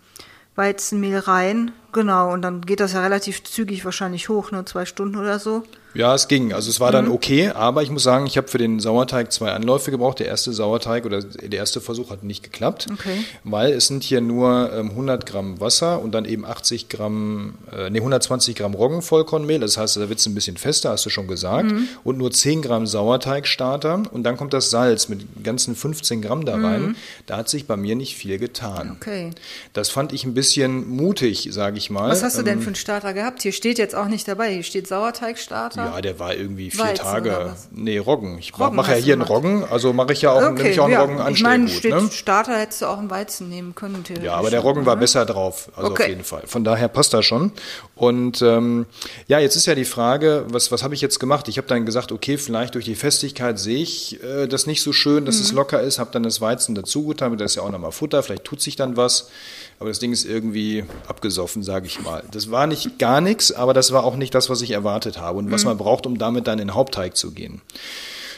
Weizenmehl 0.56 1.18
rein. 1.18 1.72
Genau, 1.92 2.32
und 2.32 2.42
dann 2.42 2.60
geht 2.60 2.80
das 2.80 2.92
ja 2.92 3.02
relativ 3.02 3.42
zügig 3.44 3.84
wahrscheinlich 3.84 4.28
hoch, 4.28 4.50
ne? 4.52 4.64
Zwei 4.64 4.84
Stunden 4.84 5.16
oder 5.16 5.38
so. 5.38 5.64
Ja, 5.92 6.14
es 6.14 6.28
ging. 6.28 6.52
Also 6.52 6.70
es 6.70 6.78
war 6.78 6.92
dann 6.92 7.06
mhm. 7.06 7.12
okay, 7.12 7.48
aber 7.48 7.82
ich 7.82 7.90
muss 7.90 8.04
sagen, 8.04 8.26
ich 8.26 8.36
habe 8.36 8.46
für 8.46 8.58
den 8.58 8.78
Sauerteig 8.78 9.32
zwei 9.32 9.50
Anläufe 9.50 9.90
gebraucht. 9.90 10.20
Der 10.20 10.26
erste 10.26 10.52
Sauerteig 10.52 11.04
oder 11.04 11.22
der 11.22 11.58
erste 11.58 11.80
Versuch 11.80 12.10
hat 12.10 12.22
nicht 12.22 12.44
geklappt, 12.44 12.86
okay. 12.92 13.24
weil 13.42 13.72
es 13.72 13.88
sind 13.88 14.04
hier 14.04 14.20
nur 14.20 14.72
ähm, 14.72 14.90
100 14.90 15.26
Gramm 15.26 15.60
Wasser 15.60 16.00
und 16.00 16.12
dann 16.12 16.26
eben 16.26 16.44
80 16.44 16.88
Gramm, 16.88 17.54
äh, 17.76 17.90
nee 17.90 17.98
120 17.98 18.54
Gramm 18.54 18.74
Roggenvollkornmehl. 18.74 19.58
Das 19.58 19.76
heißt, 19.76 19.96
da 19.96 20.08
wird 20.08 20.20
es 20.20 20.26
ein 20.26 20.34
bisschen 20.34 20.56
fester, 20.56 20.90
hast 20.90 21.06
du 21.06 21.10
schon 21.10 21.26
gesagt, 21.26 21.70
mhm. 21.70 21.88
und 22.04 22.18
nur 22.18 22.30
10 22.30 22.62
Gramm 22.62 22.86
Sauerteigstarter 22.86 24.02
und 24.12 24.22
dann 24.22 24.36
kommt 24.36 24.52
das 24.52 24.70
Salz 24.70 25.08
mit 25.08 25.42
ganzen 25.42 25.74
15 25.74 26.22
Gramm 26.22 26.44
da 26.44 26.54
rein. 26.54 26.82
Mhm. 26.82 26.96
Da 27.26 27.38
hat 27.38 27.48
sich 27.48 27.66
bei 27.66 27.76
mir 27.76 27.96
nicht 27.96 28.14
viel 28.14 28.38
getan. 28.38 28.96
Okay. 28.96 29.30
Das 29.72 29.90
fand 29.90 30.12
ich 30.12 30.24
ein 30.24 30.34
bisschen 30.34 30.88
mutig, 30.88 31.48
sage 31.50 31.78
ich 31.78 31.79
mal. 31.88 32.10
Was 32.10 32.22
hast 32.22 32.36
du 32.36 32.42
denn 32.42 32.58
ähm, 32.58 32.62
für 32.62 32.66
einen 32.66 32.74
Starter 32.74 33.14
gehabt? 33.14 33.40
Hier 33.40 33.52
steht 33.52 33.78
jetzt 33.78 33.94
auch 33.94 34.08
nicht 34.08 34.28
dabei. 34.28 34.52
Hier 34.52 34.62
steht 34.62 34.86
Sauerteigstarter. 34.86 35.92
Ja, 35.94 36.00
der 36.02 36.18
war 36.18 36.34
irgendwie 36.34 36.70
vier 36.70 36.84
Weizen 36.84 37.04
Tage. 37.04 37.56
Nee, 37.70 37.96
Roggen. 37.98 38.38
Ich 38.38 38.56
mache 38.58 38.92
ja 38.92 38.98
hier 38.98 39.14
einen 39.14 39.22
Roggen, 39.22 39.64
also 39.64 39.92
mache 39.92 40.12
ich 40.12 40.22
ja 40.22 40.32
auch, 40.32 40.42
okay, 40.42 40.72
ich 40.72 40.80
auch 40.80 40.84
einen 40.84 40.92
ja. 40.92 41.00
Roggen 41.00 41.32
Ich 41.32 41.42
meine, 41.42 41.68
steht 41.68 41.94
ne? 41.94 42.10
Starter 42.10 42.58
hättest 42.58 42.82
du 42.82 42.86
auch 42.86 42.98
einen 42.98 43.10
Weizen 43.10 43.48
nehmen 43.48 43.74
können. 43.74 44.04
Ja, 44.22 44.34
aber 44.34 44.50
der 44.50 44.60
Roggen 44.60 44.84
war 44.84 44.96
ne? 44.96 45.00
besser 45.00 45.24
drauf, 45.24 45.70
also 45.76 45.90
okay. 45.90 46.02
auf 46.02 46.08
jeden 46.08 46.24
Fall. 46.24 46.42
Von 46.46 46.64
daher 46.64 46.88
passt 46.88 47.14
das 47.14 47.24
schon. 47.24 47.52
Und 47.94 48.42
ähm, 48.42 48.86
ja, 49.28 49.38
jetzt 49.38 49.56
ist 49.56 49.66
ja 49.66 49.74
die 49.74 49.84
Frage, 49.84 50.44
was, 50.48 50.72
was 50.72 50.82
habe 50.82 50.94
ich 50.94 51.00
jetzt 51.00 51.20
gemacht? 51.20 51.48
Ich 51.48 51.58
habe 51.58 51.68
dann 51.68 51.86
gesagt, 51.86 52.12
okay, 52.12 52.38
vielleicht 52.38 52.74
durch 52.74 52.86
die 52.86 52.94
Festigkeit 52.94 53.58
sehe 53.58 53.82
ich 53.82 54.22
äh, 54.22 54.46
das 54.46 54.66
nicht 54.66 54.82
so 54.82 54.92
schön, 54.92 55.24
dass 55.24 55.36
mhm. 55.36 55.42
es 55.42 55.52
locker 55.52 55.80
ist, 55.80 55.98
habe 55.98 56.10
dann 56.12 56.22
das 56.22 56.40
Weizen 56.40 56.74
dazu 56.74 57.06
getan, 57.06 57.36
das 57.36 57.52
ist 57.52 57.56
ja 57.56 57.62
auch 57.62 57.70
nochmal 57.70 57.92
Futter, 57.92 58.22
vielleicht 58.22 58.44
tut 58.44 58.60
sich 58.60 58.76
dann 58.76 58.96
was. 58.96 59.30
Aber 59.78 59.88
das 59.88 59.98
Ding 59.98 60.12
ist 60.12 60.26
irgendwie 60.26 60.84
abgesoffen, 61.08 61.62
sage 61.70 61.86
ich 61.86 62.00
mal. 62.00 62.24
Das 62.32 62.50
war 62.50 62.66
nicht 62.66 62.98
gar 62.98 63.20
nichts, 63.20 63.52
aber 63.52 63.74
das 63.74 63.92
war 63.92 64.02
auch 64.02 64.16
nicht 64.16 64.34
das, 64.34 64.50
was 64.50 64.60
ich 64.60 64.72
erwartet 64.72 65.18
habe 65.18 65.38
und 65.38 65.52
was 65.52 65.62
mhm. 65.62 65.68
man 65.68 65.78
braucht, 65.78 66.04
um 66.04 66.18
damit 66.18 66.48
dann 66.48 66.58
in 66.58 66.66
den 66.66 66.74
Hauptteig 66.74 67.16
zu 67.16 67.30
gehen. 67.30 67.62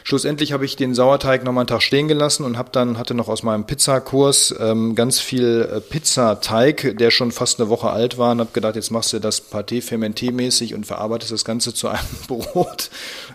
Schlussendlich 0.04 0.52
habe 0.52 0.64
ich 0.64 0.76
den 0.76 0.94
Sauerteig 0.94 1.44
noch 1.44 1.52
mal 1.52 1.62
einen 1.62 1.68
Tag 1.68 1.82
stehen 1.82 2.08
gelassen 2.08 2.44
und 2.44 2.58
habe 2.58 2.70
dann 2.72 2.98
hatte 2.98 3.14
noch 3.14 3.28
aus 3.28 3.42
meinem 3.42 3.64
Pizzakurs 3.64 4.54
ähm, 4.58 4.94
ganz 4.94 5.20
viel 5.20 5.68
äh, 5.70 5.80
Pizzateig, 5.80 6.96
der 6.98 7.10
schon 7.10 7.32
fast 7.32 7.60
eine 7.60 7.68
Woche 7.68 7.90
alt 7.90 8.18
war 8.18 8.32
und 8.32 8.40
habe 8.40 8.50
gedacht, 8.52 8.76
jetzt 8.76 8.90
machst 8.90 9.12
du 9.12 9.18
das 9.18 9.50
Pâté 9.52 9.82
fermenté 9.82 10.32
mäßig 10.32 10.74
und 10.74 10.86
verarbeitest 10.86 11.32
das 11.32 11.44
Ganze 11.44 11.72
zu 11.74 11.88
einem 11.88 12.00
Brot. 12.28 12.90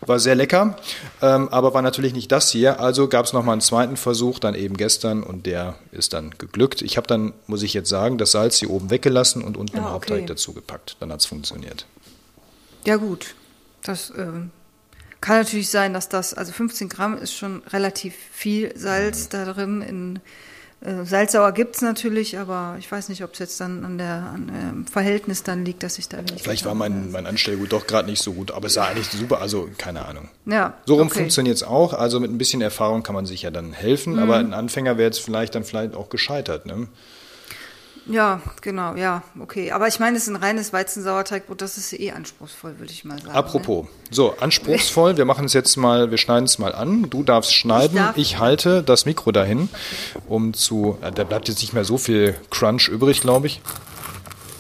War 0.06 0.20
sehr 0.20 0.36
lecker, 0.36 0.76
ähm, 1.22 1.50
aber 1.50 1.74
war 1.74 1.82
natürlich 1.82 2.14
nicht 2.14 2.32
das 2.32 2.52
hier. 2.52 2.80
Also 2.80 3.08
gab 3.08 3.26
es 3.26 3.34
noch 3.34 3.44
mal 3.44 3.54
einen 3.54 3.62
zweiten 3.62 3.98
Versuch, 3.98 4.40
dann 4.40 4.56
eben 4.56 4.78
gestern 4.78 5.24
und 5.24 5.46
der 5.46 5.76
ist 5.92 6.14
dann 6.14 6.32
geglückt. 6.38 6.82
Ich 6.82 6.98
habe 6.98 7.08
dann, 7.08 7.34
muss 7.48 7.64
ich 7.64 7.74
jetzt 7.74 7.90
sagen, 7.90 8.18
das 8.18 8.32
Salz 8.32 8.58
hier 8.58 8.70
oben 8.70 8.90
weggelassen 8.90 9.44
und 9.44 9.58
unten 9.58 9.78
ja, 9.78 9.84
im 9.84 9.90
Hauptteig 9.90 10.18
okay. 10.18 10.28
dazu 10.28 10.54
gepackt. 10.54 10.98
Dann 11.00 11.12
hat 11.12 11.22
es 11.22 11.26
funktioniert. 11.26 11.86
Ja 12.86 12.96
gut, 12.96 13.36
das 13.84 14.10
äh, 14.12 14.28
kann 15.28 15.38
natürlich 15.40 15.70
sein, 15.70 15.94
dass 15.94 16.10
das, 16.10 16.34
also 16.34 16.52
15 16.54 16.90
Gramm 16.90 17.18
ist 17.18 17.34
schon 17.34 17.62
relativ 17.74 18.16
viel 18.32 18.72
Salz 18.78 19.30
da 19.30 19.46
drin 19.46 19.82
in 19.82 20.20
Äh, 20.80 21.06
Salzsauer 21.06 21.54
gibt's 21.54 21.82
natürlich, 21.82 22.38
aber 22.38 22.76
ich 22.78 22.92
weiß 22.92 23.10
nicht, 23.10 23.24
ob 23.24 23.34
es 23.34 23.40
jetzt 23.40 23.60
dann 23.60 23.84
an 23.84 23.98
der 23.98 24.30
an 24.32 24.46
dem 24.48 24.86
Verhältnis 24.86 25.42
dann 25.42 25.66
liegt, 25.66 25.82
dass 25.82 25.98
ich 25.98 26.08
da 26.08 26.18
wenig 26.20 26.44
Vielleicht 26.44 26.66
war 26.66 26.76
mein, 26.76 27.10
mein 27.12 27.26
Anstellgut 27.26 27.72
doch 27.74 27.88
gerade 27.88 28.08
nicht 28.08 28.22
so 28.22 28.34
gut, 28.34 28.52
aber 28.52 28.68
es 28.68 28.76
sah 28.76 28.86
eigentlich 28.86 29.08
super, 29.10 29.42
also 29.42 29.68
keine 29.80 30.06
Ahnung. 30.06 30.30
Ja, 30.46 30.76
So 30.86 30.94
rum 30.98 31.08
okay. 31.08 31.18
funktioniert 31.22 31.56
es 31.56 31.64
auch. 31.64 31.94
Also 31.94 32.20
mit 32.20 32.30
ein 32.30 32.38
bisschen 32.38 32.62
Erfahrung 32.62 33.02
kann 33.02 33.16
man 33.16 33.26
sich 33.26 33.42
ja 33.42 33.50
dann 33.50 33.74
helfen, 33.74 34.14
Mhm. 34.14 34.20
aber 34.20 34.36
ein 34.38 34.54
Anfänger 34.54 35.00
wäre 35.00 35.08
jetzt 35.08 35.20
vielleicht 35.20 35.56
dann 35.56 35.64
vielleicht 35.64 35.96
auch 35.96 36.10
gescheitert. 36.10 36.68
Ne? 36.68 36.88
Ja, 38.10 38.42
genau, 38.62 38.96
ja, 38.96 39.24
okay. 39.40 39.72
Aber 39.72 39.88
ich 39.88 40.00
meine, 40.00 40.18
es 40.18 40.24
ist 40.24 40.30
ein 40.30 40.36
reines 40.38 40.72
Weizensauerteigbrot, 40.72 41.62
das 41.62 41.78
ist 41.78 41.94
eh 42.00 42.12
anspruchsvoll, 42.12 42.80
würde 42.80 42.92
ich 42.92 43.04
mal 43.06 43.20
sagen. 43.20 43.36
Apropos, 43.36 43.88
so, 44.10 44.36
anspruchsvoll, 44.40 45.18
wir 45.18 45.26
machen 45.26 45.46
es 45.46 45.54
jetzt 45.54 45.76
mal, 45.78 46.10
wir 46.10 46.18
schneiden 46.18 46.46
es 46.46 46.58
mal 46.58 46.74
an. 46.74 47.10
Du 47.10 47.24
darfst 47.24 47.54
schneiden, 47.54 48.00
Ich 48.16 48.22
ich, 48.22 48.32
darf. 48.34 48.42
halte 48.42 48.84
das 48.84 49.06
Mikro 49.06 49.32
dahin, 49.32 49.70
um 50.28 50.54
zu, 50.54 50.98
äh, 51.02 51.12
da 51.12 51.24
bleibt 51.24 51.48
jetzt 51.50 51.62
nicht 51.62 51.74
mehr 51.74 51.84
so 51.86 51.98
viel 51.98 52.36
Crunch 52.50 52.88
übrig, 52.88 53.22
glaube 53.22 53.48
ich. 53.48 53.62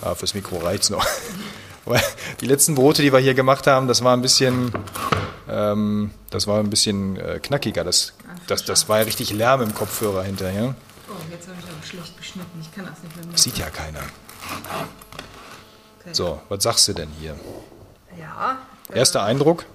Ah, 0.01 0.15
fürs 0.15 0.33
Mikro 0.33 0.57
reicht's 0.57 0.89
noch. 0.89 1.05
Aber 1.85 2.01
die 2.41 2.45
letzten 2.47 2.75
Brote, 2.75 3.01
die 3.01 3.13
wir 3.13 3.19
hier 3.19 3.33
gemacht 3.33 3.65
haben, 3.65 3.87
das 3.87 4.03
war 4.03 4.13
ein 4.15 4.21
bisschen, 4.21 4.73
ähm, 5.49 6.11
das 6.29 6.45
war 6.47 6.59
ein 6.59 6.69
bisschen 6.69 7.15
äh, 7.17 7.39
knackiger. 7.41 7.85
Das, 7.85 8.13
das, 8.47 8.65
das 8.65 8.89
war 8.89 8.97
ja 8.99 9.05
richtig 9.05 9.31
Lärm 9.31 9.61
im 9.61 9.73
Kopfhörer 9.73 10.23
hinterher. 10.23 10.75
Jetzt 11.37 11.49
habe 11.49 11.59
ich 11.59 11.69
aber 11.69 11.83
schlecht 11.83 12.17
geschnitten. 12.17 12.61
Ich 12.61 12.73
kann 12.73 12.85
das 12.85 13.03
nicht 13.03 13.15
mehr 13.15 13.25
Das 13.31 13.43
sieht 13.43 13.59
ja 13.59 13.69
keiner. 13.69 13.99
Okay. 15.99 16.13
So, 16.13 16.41
was 16.49 16.63
sagst 16.63 16.87
du 16.87 16.93
denn 16.93 17.09
hier? 17.19 17.35
Ja. 18.19 18.57
Erster 18.91 19.21
Eindruck? 19.21 19.65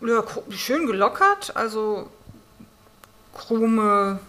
Ja, 0.00 0.22
schön 0.50 0.86
gelockert. 0.86 1.56
Also 1.56 2.08
Krume 3.34 4.20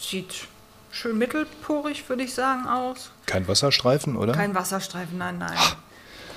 sieht 0.00 0.48
schön 0.90 1.16
mittelporig, 1.18 2.08
würde 2.08 2.24
ich 2.24 2.34
sagen, 2.34 2.66
aus. 2.66 3.10
Kein 3.26 3.46
Wasserstreifen, 3.46 4.16
oder? 4.16 4.32
Kein 4.32 4.56
Wasserstreifen, 4.56 5.18
nein, 5.18 5.38
nein. 5.38 5.56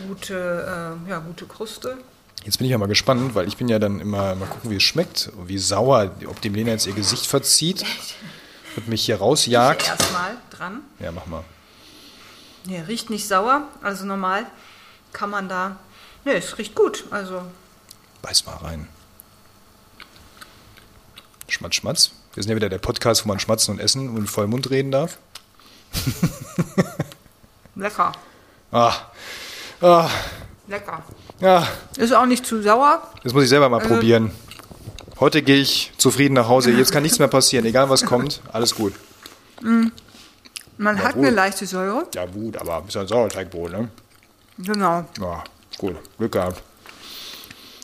Gute, 0.07 0.97
äh, 1.05 1.09
ja, 1.09 1.19
gute 1.19 1.47
Kruste. 1.47 1.97
Jetzt 2.43 2.57
bin 2.59 2.65
ich 2.65 2.71
ja 2.71 2.77
mal 2.77 2.87
gespannt, 2.87 3.33
weil 3.33 3.47
ich 3.47 3.57
bin 3.57 3.67
ja 3.67 3.79
dann 3.79 3.99
immer 3.99 4.35
mal 4.35 4.47
gucken, 4.47 4.69
wie 4.69 4.75
es 4.75 4.83
schmeckt, 4.83 5.31
wie 5.45 5.57
sauer, 5.57 6.11
ob 6.27 6.39
dem 6.41 6.53
Lena 6.53 6.71
jetzt 6.71 6.85
ihr 6.85 6.93
Gesicht 6.93 7.25
verzieht 7.25 7.83
und 8.75 8.87
mich 8.87 9.05
hier 9.05 9.17
rausjagt. 9.17 9.87
Erstmal 9.87 10.37
dran. 10.49 10.81
Ja, 10.99 11.11
mach 11.11 11.25
mal. 11.25 11.43
Nee, 12.65 12.81
riecht 12.81 13.09
nicht 13.09 13.27
sauer. 13.27 13.63
Also 13.81 14.05
normal 14.05 14.45
kann 15.13 15.29
man 15.29 15.49
da. 15.49 15.77
Nee, 16.25 16.33
es 16.33 16.57
riecht 16.57 16.75
gut. 16.75 17.05
Also 17.11 17.41
Beiß 18.21 18.45
mal 18.45 18.55
rein. 18.57 18.87
Schmatz, 21.47 21.75
schmatz. 21.75 22.11
Wir 22.33 22.43
sind 22.43 22.51
ja 22.51 22.55
wieder 22.55 22.69
der 22.69 22.77
Podcast, 22.77 23.25
wo 23.25 23.27
man 23.27 23.39
schmatzen 23.39 23.73
und 23.75 23.79
essen 23.81 24.15
und 24.15 24.27
voll 24.27 24.47
Mund 24.47 24.69
reden 24.69 24.91
darf. 24.91 25.17
lecker. 27.75 28.13
Ah, 28.71 28.93
ah, 29.81 30.09
Lecker. 30.67 31.03
ja, 31.41 31.67
Ist 31.97 32.13
auch 32.13 32.25
nicht 32.25 32.45
zu 32.45 32.61
sauer. 32.61 33.11
das 33.23 33.33
muss 33.33 33.43
ich 33.43 33.49
selber 33.49 33.67
mal 33.67 33.81
probieren. 33.81 34.31
Heute 35.21 35.43
gehe 35.43 35.57
ich 35.57 35.93
zufrieden 35.97 36.33
nach 36.33 36.47
Hause. 36.47 36.71
Jetzt 36.71 36.91
kann 36.91 37.03
nichts 37.03 37.19
mehr 37.19 37.27
passieren, 37.27 37.63
egal 37.65 37.91
was 37.91 38.03
kommt, 38.03 38.41
alles 38.51 38.73
gut. 38.73 38.93
Man 39.61 41.03
hat 41.03 41.15
wohl. 41.15 41.27
eine 41.27 41.35
leichte 41.35 41.67
Säure. 41.67 42.07
Ja 42.15 42.25
gut, 42.25 42.57
aber 42.57 42.83
ist 42.87 42.97
ein 42.97 43.07
Sauerteigbrot, 43.07 43.71
ne? 43.71 43.89
Genau. 44.57 45.05
Ja, 45.19 45.43
gut, 45.77 45.97
Glück 46.17 46.31
gehabt. 46.31 46.63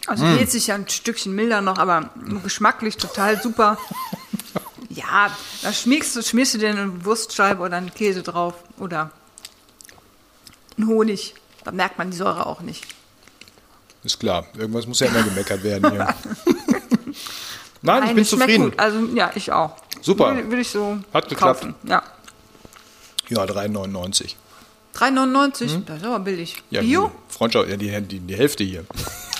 Also 0.07 0.25
geht 0.35 0.49
sich 0.49 0.65
ja 0.65 0.75
ein 0.75 0.89
Stückchen 0.89 1.35
milder 1.35 1.61
noch, 1.61 1.77
aber 1.77 2.09
geschmacklich 2.43 2.97
total 2.97 3.41
super. 3.41 3.77
Ja, 4.89 5.29
da 5.61 5.73
schmiegst 5.73 6.15
du, 6.15 6.23
schmierst 6.23 6.55
du 6.55 6.57
dir 6.57 6.69
eine 6.69 7.05
Wurstscheibe 7.05 7.61
oder 7.61 7.77
einen 7.77 7.93
Käse 7.93 8.23
drauf 8.23 8.55
oder 8.79 9.11
einen 10.75 10.87
Honig. 10.87 11.35
Da 11.63 11.71
merkt 11.71 11.99
man 11.99 12.09
die 12.09 12.17
Säure 12.17 12.47
auch 12.47 12.61
nicht. 12.61 12.87
Ist 14.03 14.19
klar, 14.19 14.47
irgendwas 14.57 14.87
muss 14.87 15.01
ja 15.01 15.07
immer 15.07 15.21
gemeckert 15.21 15.61
werden 15.63 15.91
hier. 15.91 16.15
Nein, 17.87 18.03
ich 18.09 18.15
bin 18.15 18.25
zufrieden. 18.25 18.65
Gut. 18.71 18.79
Also 18.79 18.99
ja, 19.15 19.31
ich 19.35 19.51
auch. 19.51 19.75
Super. 20.01 20.35
Würde, 20.35 20.47
würde 20.49 20.61
ich 20.61 20.69
so 20.69 20.97
Hat 21.13 21.27
geklappt. 21.27 21.61
kaufen. 21.61 21.75
Ja. 21.83 22.03
Ja, 23.29 23.43
3,99. 23.43 24.35
3,99, 24.95 25.83
das 25.85 25.97
ist 25.97 26.05
aber 26.05 26.19
billig. 26.19 26.55
Hm? 26.55 26.63
Ja, 26.71 26.81
Bio? 26.81 27.11
Freundschaft, 27.27 27.69
ja, 27.69 27.77
die, 27.77 28.01
die, 28.01 28.19
die 28.19 28.35
Hälfte 28.35 28.63
hier. 28.63 28.85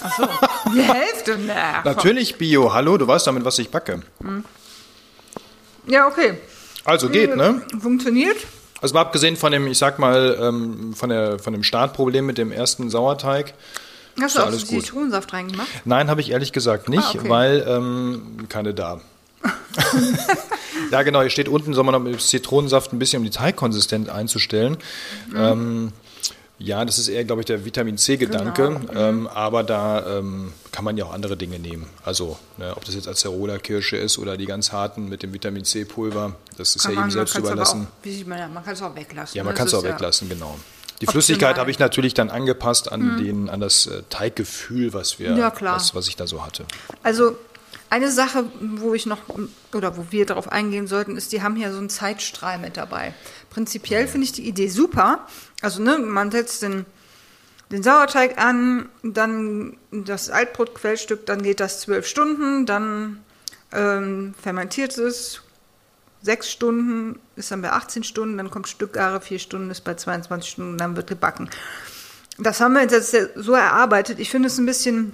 Achso, 0.03 0.27
die 0.73 0.81
Hälfte? 0.81 1.37
Na. 1.47 1.81
Natürlich 1.83 2.37
Bio, 2.37 2.73
hallo, 2.73 2.97
du 2.97 3.07
weißt 3.07 3.25
damit, 3.25 3.43
was 3.43 3.57
ich 3.57 3.69
backe. 3.69 4.01
Ja, 5.87 6.07
okay. 6.07 6.37
Also 6.83 7.09
geht, 7.09 7.35
ne? 7.35 7.61
Funktioniert. 7.79 8.37
Also 8.81 8.93
mal 8.93 9.01
abgesehen 9.01 9.35
von 9.35 9.51
dem, 9.51 9.67
ich 9.67 9.77
sag 9.79 9.97
mal, 9.97 10.37
ähm, 10.39 10.93
von, 10.93 11.09
der, 11.09 11.39
von 11.39 11.53
dem 11.53 11.63
Startproblem 11.63 12.25
mit 12.25 12.37
dem 12.37 12.51
ersten 12.51 12.89
Sauerteig. 12.89 13.53
Hast 14.21 14.35
du 14.35 14.41
auch 14.41 14.45
alles 14.47 14.67
gut. 14.67 14.83
Zitronensaft 14.83 15.31
reingemacht? 15.33 15.67
Nein, 15.85 16.09
habe 16.09 16.21
ich 16.21 16.31
ehrlich 16.31 16.51
gesagt 16.53 16.89
nicht, 16.89 17.03
Ah, 17.03 17.11
okay. 17.19 17.29
weil 17.29 17.65
ähm, 17.67 18.45
keine 18.49 18.73
da. 18.73 18.99
ja, 20.91 21.03
genau, 21.03 21.21
hier 21.21 21.29
steht 21.29 21.47
unten, 21.49 21.73
soll 21.73 21.83
man 21.83 21.93
noch 21.93 22.01
mit 22.01 22.19
Zitronensaft 22.21 22.93
ein 22.93 22.99
bisschen, 22.99 23.19
um 23.19 23.23
die 23.25 23.29
Teigkonsistenz 23.31 24.09
einzustellen. 24.09 24.77
Mhm. 25.29 25.35
Ähm, 25.37 25.91
ja, 26.59 26.83
das 26.83 26.97
ist 26.97 27.07
eher, 27.07 27.23
glaube 27.23 27.41
ich, 27.43 27.45
der 27.45 27.65
Vitamin 27.65 27.99
C-Gedanke, 27.99 28.79
Genau. 28.87 28.99
ähm, 28.99 29.27
aber 29.27 29.61
da 29.61 30.17
ähm, 30.17 30.53
kann 30.71 30.83
man 30.83 30.97
ja 30.97 31.05
auch 31.05 31.13
andere 31.13 31.37
Dinge 31.37 31.59
nehmen. 31.59 31.85
Also, 32.03 32.39
ne, 32.57 32.73
ob 32.75 32.83
das 32.83 32.95
jetzt 32.95 33.07
Acerola-Kirsche 33.07 33.95
ist 33.97 34.17
oder 34.17 34.37
die 34.37 34.47
ganz 34.47 34.71
harten 34.71 35.07
mit 35.07 35.21
dem 35.21 35.33
Vitamin 35.33 35.65
C-Pulver, 35.65 36.33
das 36.57 36.75
ist 36.75 36.85
ja 36.85 36.91
jedem 36.91 37.11
selbst 37.11 37.37
überlassen. 37.37 37.87
Auch, 38.03 38.25
man, 38.27 38.53
man 38.55 38.63
kann 38.65 38.73
es 38.73 38.81
auch 38.81 38.95
weglassen. 38.95 39.37
Ja, 39.37 39.43
man 39.43 39.53
kann 39.53 39.67
es 39.67 39.73
auch 39.75 39.83
ja- 39.83 39.91
weglassen, 39.91 40.29
genau. 40.29 40.57
Die. 41.01 41.05
Flüssigkeit 41.05 41.57
habe 41.57 41.69
ich 41.69 41.77
natürlich 41.77 42.13
dann 42.13 42.29
angepasst 42.29 42.91
an, 42.91 43.17
den, 43.17 43.49
an 43.49 43.59
das 43.59 43.85
äh, 43.85 44.01
Teiggefühl, 44.09 44.93
was 44.93 45.19
wir, 45.19 45.35
Ja, 45.35 45.51
klar. 45.51 45.75
Was, 45.75 45.93
was 45.93 46.07
ich 46.07 46.15
da 46.15 46.25
so 46.25 46.43
hatte. 46.43 46.65
Also 47.03 47.37
eine 47.89 48.11
Sache, 48.11 48.45
wo 48.59 48.93
ich 48.93 49.05
noch 49.05 49.19
oder 49.73 49.95
wo 49.95 50.07
wir 50.09 50.25
darauf 50.25 50.51
eingehen 50.51 50.87
sollten, 50.87 51.15
ist, 51.15 51.31
die 51.31 51.41
haben 51.41 51.55
hier 51.55 51.71
so 51.71 51.77
einen 51.77 51.89
Zeitstrahl 51.89 52.57
mit 52.57 52.77
dabei. 52.77 53.13
Prinzipiell 53.49 54.07
finde 54.07 54.25
ich 54.25 54.33
die 54.33 54.47
Idee 54.47 54.67
super. 54.67 55.27
Also 55.61 55.81
ne, 55.81 55.97
man 55.97 56.31
setzt 56.31 56.63
den, 56.63 56.85
den 57.71 57.83
Sauerteig 57.83 58.37
an, 58.37 58.89
dann 59.03 59.77
das 59.91 60.29
Altbrotquellstück, 60.29 61.25
dann 61.25 61.43
geht 61.43 61.59
das 61.59 61.79
zwölf 61.79 62.07
Stunden, 62.07 62.65
dann 62.65 63.23
ähm, 63.71 64.33
fermentiert 64.41 64.97
es 64.97 65.41
sechs 66.27 66.51
Stunden, 66.51 67.19
ist 67.37 67.51
dann 67.51 67.61
bei 67.61 67.71
18 67.71 68.03
Stunden, 68.03 68.37
dann 68.37 68.51
kommt 68.51 68.67
Stückgare, 68.67 69.21
vier 69.21 69.39
Stunden 69.39 69.71
ist 69.71 69.85
bei 69.85 69.95
22 69.95 70.51
Stunden, 70.51 70.77
dann 70.77 70.95
wird 70.97 71.07
gebacken. 71.07 71.49
Das 72.37 72.59
haben 72.59 72.73
wir 72.73 72.81
jetzt 72.81 73.17
so 73.35 73.53
erarbeitet. 73.53 74.19
Ich 74.19 74.29
finde 74.29 74.47
es 74.47 74.57
ein 74.57 74.65
bisschen, 74.65 75.13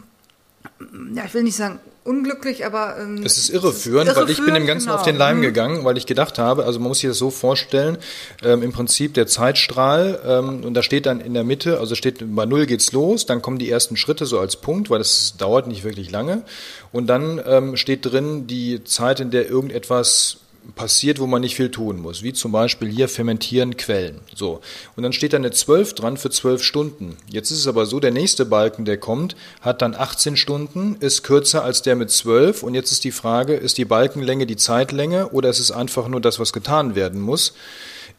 ja, 1.13 1.23
ich 1.25 1.33
will 1.33 1.43
nicht 1.43 1.55
sagen 1.55 1.79
unglücklich, 2.03 2.65
aber 2.65 2.97
ähm, 2.99 3.21
Es 3.23 3.37
ist 3.37 3.49
irreführend, 3.49 4.13
weil 4.15 4.29
ich 4.29 4.43
bin 4.43 4.53
dem 4.53 4.65
Ganzen 4.65 4.87
genau. 4.87 4.97
auf 4.97 5.03
den 5.03 5.15
Leim 5.15 5.37
Mhm. 5.37 5.41
gegangen, 5.43 5.85
weil 5.85 5.97
ich 5.97 6.05
gedacht 6.05 6.37
habe, 6.37 6.65
also 6.65 6.79
man 6.79 6.89
muss 6.89 6.99
sich 6.99 7.09
das 7.09 7.17
so 7.17 7.29
vorstellen, 7.29 7.97
ähm, 8.43 8.61
im 8.61 8.73
Prinzip 8.73 9.13
der 9.13 9.27
Zeitstrahl, 9.27 10.19
ähm, 10.25 10.65
und 10.65 10.73
da 10.73 10.83
steht 10.83 11.05
dann 11.05 11.21
in 11.21 11.33
der 11.33 11.43
Mitte, 11.43 11.79
also 11.79 11.95
steht 11.95 12.17
bei 12.35 12.45
Null 12.45 12.65
geht's 12.65 12.91
los, 12.91 13.25
dann 13.25 13.41
kommen 13.41 13.57
die 13.57 13.69
ersten 13.69 13.95
Schritte 13.95 14.25
so 14.25 14.39
als 14.39 14.57
Punkt, 14.57 14.89
weil 14.89 14.97
das 14.97 15.35
dauert 15.37 15.67
nicht 15.67 15.83
wirklich 15.85 16.11
lange, 16.11 16.43
und 16.91 17.07
dann 17.07 17.41
ähm, 17.45 17.77
steht 17.77 18.05
drin 18.05 18.47
die 18.47 18.83
Zeit, 18.83 19.21
in 19.21 19.31
der 19.31 19.49
irgendetwas 19.49 20.37
passiert, 20.75 21.19
wo 21.19 21.27
man 21.27 21.41
nicht 21.41 21.55
viel 21.55 21.69
tun 21.69 21.99
muss, 21.99 22.23
wie 22.23 22.33
zum 22.33 22.51
Beispiel 22.51 22.89
hier 22.89 23.07
fermentieren 23.07 23.77
Quellen. 23.77 24.19
So. 24.35 24.61
Und 24.95 25.03
dann 25.03 25.13
steht 25.13 25.33
da 25.33 25.37
eine 25.37 25.51
12 25.51 25.93
dran 25.93 26.17
für 26.17 26.29
12 26.29 26.63
Stunden. 26.63 27.17
Jetzt 27.29 27.51
ist 27.51 27.59
es 27.59 27.67
aber 27.67 27.85
so, 27.85 27.99
der 27.99 28.11
nächste 28.11 28.45
Balken, 28.45 28.85
der 28.85 28.97
kommt, 28.97 29.35
hat 29.61 29.81
dann 29.81 29.95
18 29.95 30.37
Stunden, 30.37 30.95
ist 30.99 31.23
kürzer 31.23 31.63
als 31.63 31.81
der 31.81 31.95
mit 31.95 32.11
12. 32.11 32.63
Und 32.63 32.75
jetzt 32.75 32.91
ist 32.91 33.03
die 33.03 33.11
Frage, 33.11 33.53
ist 33.53 33.77
die 33.77 33.85
Balkenlänge 33.85 34.45
die 34.45 34.57
Zeitlänge 34.57 35.29
oder 35.29 35.49
ist 35.49 35.59
es 35.59 35.71
einfach 35.71 36.07
nur 36.07 36.21
das, 36.21 36.39
was 36.39 36.53
getan 36.53 36.95
werden 36.95 37.21
muss? 37.21 37.53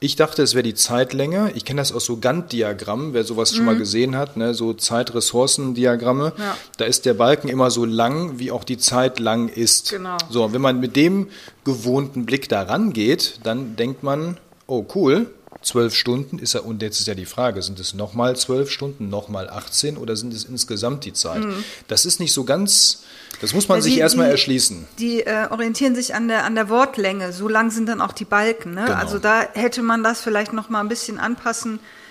Ich 0.05 0.17
dachte, 0.17 0.43
es 0.43 0.53
wäre 0.53 0.63
die 0.63 0.75
Zeitlänge. 0.75 1.53
Ich 1.55 1.65
kenne 1.65 1.81
das 1.81 1.91
aus 1.91 2.05
so 2.05 2.19
Gantt-Diagrammen, 2.19 3.15
wer 3.15 3.25
sowas 3.25 3.55
schon 3.55 3.65
mal 3.65 3.79
gesehen 3.79 4.17
hat, 4.17 4.37
ne? 4.37 4.53
so 4.53 4.75
Zeitressourcendiagramme. 4.75 6.35
Ja. 6.37 6.59
Da 6.77 6.85
ist 6.85 7.07
der 7.07 7.15
Balken 7.15 7.49
immer 7.49 7.71
so 7.71 7.87
lang, 7.87 8.39
wie 8.39 8.51
auch 8.51 8.65
die 8.65 8.77
Zeit 8.77 9.19
lang 9.19 9.49
ist. 9.49 9.93
Genau. 9.93 10.19
So, 10.29 10.53
wenn 10.53 10.61
man 10.61 10.79
mit 10.79 10.95
dem 10.95 11.29
gewohnten 11.65 12.27
Blick 12.27 12.51
da 12.51 12.65
rangeht, 12.65 13.41
dann 13.45 13.77
denkt 13.77 14.03
man, 14.03 14.37
oh 14.67 14.85
cool, 14.95 15.31
zwölf 15.64 15.94
Stunden 15.94 16.38
ist 16.38 16.54
er, 16.54 16.64
und 16.64 16.83
jetzt 16.83 17.00
ist 17.00 17.06
ja 17.06 17.14
die 17.14 17.26
Frage, 17.26 17.62
sind 17.62 17.80
es 17.80 17.94
nochmal 17.94 18.37
zwölf 18.37 18.71
Stunden, 18.71 19.09
nochmal 19.09 19.49
18 19.50 19.97
oder 19.97 20.14
sind 20.16 20.33
es 20.35 20.44
insgesamt 20.44 21.04
die 21.04 21.12
Zeit? 21.12 21.42
Das 21.88 22.04
ist 22.04 22.21
nicht 22.21 22.33
so 22.33 22.44
ganz, 22.44 23.02
das 23.40 23.52
muss 23.54 23.66
man 23.68 23.76
Mhm. 23.78 23.80
Ja, 23.80 23.83
sich 23.85 23.94
die- 23.94 24.00
erstmal 24.00 24.26
die- 24.26 24.33
erschließen. 24.33 24.87
Die 24.99 25.21
äh, 25.26 25.49
orientieren 25.50 25.94
sich 25.94 26.14
an 26.14 26.28
der, 26.28 26.44
an 26.44 26.54
der 26.54 26.68
Wortlänge. 26.68 27.33
So 27.33 27.49
lang 27.49 27.71
sind 27.71 27.87
dann 27.88 28.00
auch 28.00 28.12
die 28.12 28.25
Balken. 28.26 28.75
Ne? 28.75 28.85
Genau. 28.85 28.97
Also 28.99 29.18
da 29.18 29.42
hätte 29.54 29.83
man 29.83 30.02
das 30.04 30.21
vielleicht 30.21 30.52
noch 30.52 30.68
mal 30.68 30.80
ein 30.80 30.88
bisschen 30.88 31.18
anpassen 31.18 31.78
können 31.78 32.04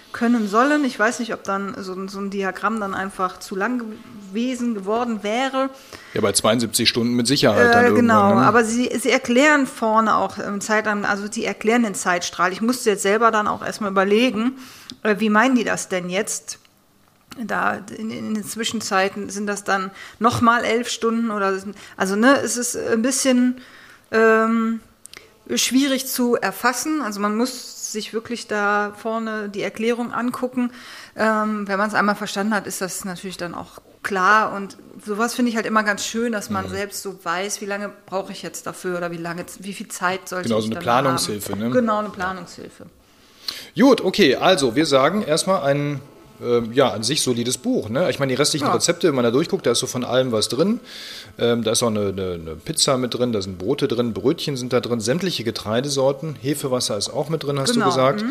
sollen. 0.48 0.86
Ich 0.86 0.98
weiß 0.98 1.20
nicht, 1.20 1.34
ob 1.34 1.44
dann 1.44 1.76
so, 1.78 2.08
so 2.08 2.20
ein 2.20 2.30
Diagramm 2.30 2.80
dann 2.80 2.94
einfach 2.94 3.40
zu 3.40 3.56
lang 3.56 3.80
gewesen 4.30 4.76
geworden 4.76 5.24
wäre. 5.24 5.70
Ja, 6.14 6.22
bei 6.22 6.32
72 6.32 6.88
Stunden 6.88 7.16
mit 7.16 7.28
Sicherheit. 7.28 7.74
Dann 7.74 7.86
Äh, 7.86 7.92
genau, 7.94 8.36
ne? 8.36 8.42
aber 8.42 8.64
sie, 8.64 8.90
sie 8.98 9.12
erklären 9.12 9.68
vorne 9.68 10.16
auch 10.16 10.38
im 10.38 10.62
Zeitraum, 10.62 11.06
also 11.06 11.28
die 11.28 11.46
erklären 11.46 11.84
den 11.84 11.96
Zeitstrahl. 11.96 12.54
Ich 12.54 12.62
musste 12.62 12.92
jetzt 12.92 13.04
selber 13.04 13.32
dann 13.32 13.48
auch 13.48 13.66
erstmal 13.66 13.92
überlegen, 13.92 14.54
äh, 15.04 15.16
wie 15.20 15.30
meinen 15.30 15.56
die 15.56 15.64
das 15.64 15.90
denn 15.90 16.10
jetzt? 16.10 16.60
Da 17.44 17.80
in, 17.98 18.12
in 18.12 18.36
den 18.36 18.44
Zwischenzeiten 18.44 19.30
sind 19.30 19.48
das 19.48 19.64
dann 19.64 19.90
nochmal 20.20 20.64
elf 20.64 20.88
Stunden 20.88 21.32
oder 21.32 21.58
also 21.98 22.16
ne, 22.16 22.40
es 22.40 22.58
ist 22.58 22.78
ein 22.78 23.02
bisschen 23.02 23.60
ähm, 24.12 24.82
schwierig 25.56 26.06
zu 26.06 26.36
erfassen. 26.36 27.02
Also 27.02 27.20
man 27.20 27.36
muss 27.36 27.83
sich 27.94 28.14
wirklich 28.14 28.48
da 28.48 28.94
vorne 28.98 29.48
die 29.50 29.62
Erklärung 29.62 30.12
angucken. 30.12 30.72
Ähm, 31.16 31.68
wenn 31.68 31.78
man 31.78 31.88
es 31.88 31.94
einmal 31.96 32.16
verstanden 32.16 32.54
hat, 32.54 32.68
ist 32.68 32.82
das 32.82 33.06
natürlich 33.06 33.38
dann 33.38 33.56
auch 33.56 33.80
klar. 34.04 34.54
Und 34.54 34.78
sowas 35.06 35.34
finde 35.34 35.50
ich 35.50 35.56
halt 35.56 35.66
immer 35.66 35.84
ganz 35.84 36.06
schön, 36.06 36.34
dass 36.34 36.50
Mhm. 36.50 36.54
man 36.56 36.70
selbst 36.70 37.02
so 37.02 37.18
weiß, 37.24 37.62
wie 37.62 37.66
lange 37.66 37.90
brauche 38.06 38.32
ich 38.34 38.42
jetzt 38.44 38.68
dafür 38.68 38.98
oder 38.98 39.12
wie 39.12 39.18
lange, 39.18 39.46
wie 39.60 39.74
viel 39.74 39.88
Zeit 39.88 40.28
sollte 40.28 40.50
Genau, 40.50 40.60
ich 40.60 40.66
so 40.66 40.72
eine 40.72 40.80
Planungshilfe, 40.82 41.56
ne? 41.56 41.70
Genau, 41.70 42.00
eine 42.00 42.10
Planungshilfe. 42.10 42.88
Gut, 43.76 44.02
okay, 44.02 44.36
also 44.36 44.76
wir 44.76 44.86
sagen 44.86 45.22
erstmal 45.24 45.64
ein 45.64 46.02
ähm, 46.46 46.74
ja, 46.74 46.90
an 46.90 47.04
sich 47.04 47.22
solides 47.22 47.58
Buch. 47.58 47.90
Ne? 47.90 48.10
Ich 48.10 48.20
meine, 48.20 48.32
die 48.32 48.36
restlichen 48.36 48.66
Ja. 48.68 48.74
Rezepte, 48.74 49.08
wenn 49.08 49.16
man 49.16 49.24
da 49.24 49.32
durchguckt, 49.32 49.66
da 49.66 49.72
ist 49.72 49.80
so 49.80 49.88
von 49.88 50.04
allem 50.04 50.32
was 50.32 50.50
drin. 50.50 50.80
Ähm, 51.38 51.64
da 51.64 51.72
ist 51.72 51.82
auch 51.84 51.88
eine, 51.88 52.08
eine, 52.10 52.34
eine 52.34 52.56
Pizza 52.56 52.98
mit 52.98 53.14
drin, 53.14 53.32
da 53.32 53.42
sind 53.42 53.58
Brote 53.58 53.88
drin, 53.88 54.14
Brötchen 54.14 54.58
sind 54.58 54.74
da 54.74 54.80
drin, 54.80 55.00
sämtliche 55.00 55.44
Getreidesorten, 55.44 56.36
Hefewasser 56.42 56.98
ist 56.98 57.10
auch 57.10 57.30
mit 57.30 57.44
drin, 57.44 57.60
hast 57.60 57.74
Genau, 57.74 57.86
du 57.86 57.92
gesagt. 57.92 58.24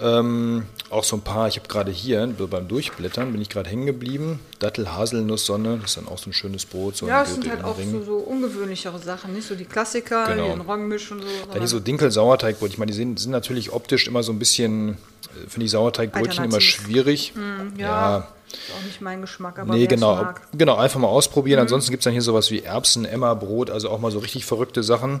Ähm, 0.00 0.64
auch 0.90 1.04
so 1.04 1.16
ein 1.16 1.22
paar, 1.22 1.48
ich 1.48 1.56
habe 1.56 1.68
gerade 1.68 1.90
hier 1.90 2.26
beim 2.50 2.68
Durchblättern, 2.68 3.32
bin 3.32 3.40
ich 3.40 3.48
gerade 3.48 3.68
hängen 3.68 3.86
geblieben. 3.86 4.38
Dattel, 4.58 4.92
Haselnuss, 4.92 5.46
Sonne, 5.46 5.78
das 5.80 5.90
ist 5.90 5.96
dann 5.98 6.08
auch 6.08 6.18
so 6.18 6.30
ein 6.30 6.32
schönes 6.32 6.64
Brot. 6.64 6.96
So 6.96 7.06
Ja, 7.06 7.20
ein 7.20 7.24
es 7.26 7.34
sind 7.34 7.48
halt 7.48 7.62
auch 7.64 7.76
so, 7.78 8.02
so 8.02 8.16
ungewöhnlichere 8.16 8.98
Sachen, 8.98 9.34
nicht 9.34 9.46
so 9.46 9.54
die 9.54 9.64
Klassiker, 9.64 10.26
Genau. 10.26 10.52
ein 10.52 10.60
Roggenmisch 10.60 11.10
und 11.10 11.22
so. 11.22 11.28
Dann 11.50 11.58
hier 11.58 11.68
so 11.68 11.80
Dinkel-Sauerteigbrot. 11.80 12.70
Ich 12.70 12.78
meine, 12.78 12.90
die 12.92 12.96
sind, 12.96 13.18
sind 13.18 13.30
natürlich 13.32 13.72
optisch 13.72 14.06
immer 14.06 14.22
so 14.22 14.32
ein 14.32 14.38
bisschen, 14.38 14.90
äh, 14.90 15.48
finde 15.48 15.66
ich 15.66 15.70
Sauerteigbrötchen 15.72 16.44
immer 16.44 16.60
schwierig. 16.60 17.32
ja, 17.76 18.28
ist 18.68 18.74
auch 18.78 18.84
nicht 18.84 19.00
mein 19.00 19.20
Geschmack, 19.20 19.58
aber 19.58 19.74
Nee, 19.74 19.86
genau. 19.86 20.14
mag. 20.16 20.40
Mhm. 20.52 20.58
Genau, 20.58 20.76
einfach 20.76 20.98
mal 21.00 21.08
ausprobieren. 21.08 21.60
Ansonsten 21.60 21.90
gibt 21.90 22.00
es 22.00 22.04
dann 22.04 22.12
hier 22.12 22.22
sowas 22.22 22.50
wie 22.50 22.62
Erbsen, 22.62 23.04
Emma-Brot, 23.04 23.70
also 23.70 23.90
auch 23.90 23.98
mal 24.00 24.10
so 24.10 24.18
richtig 24.18 24.44
verrückte 24.46 24.82
Sachen. 24.82 25.20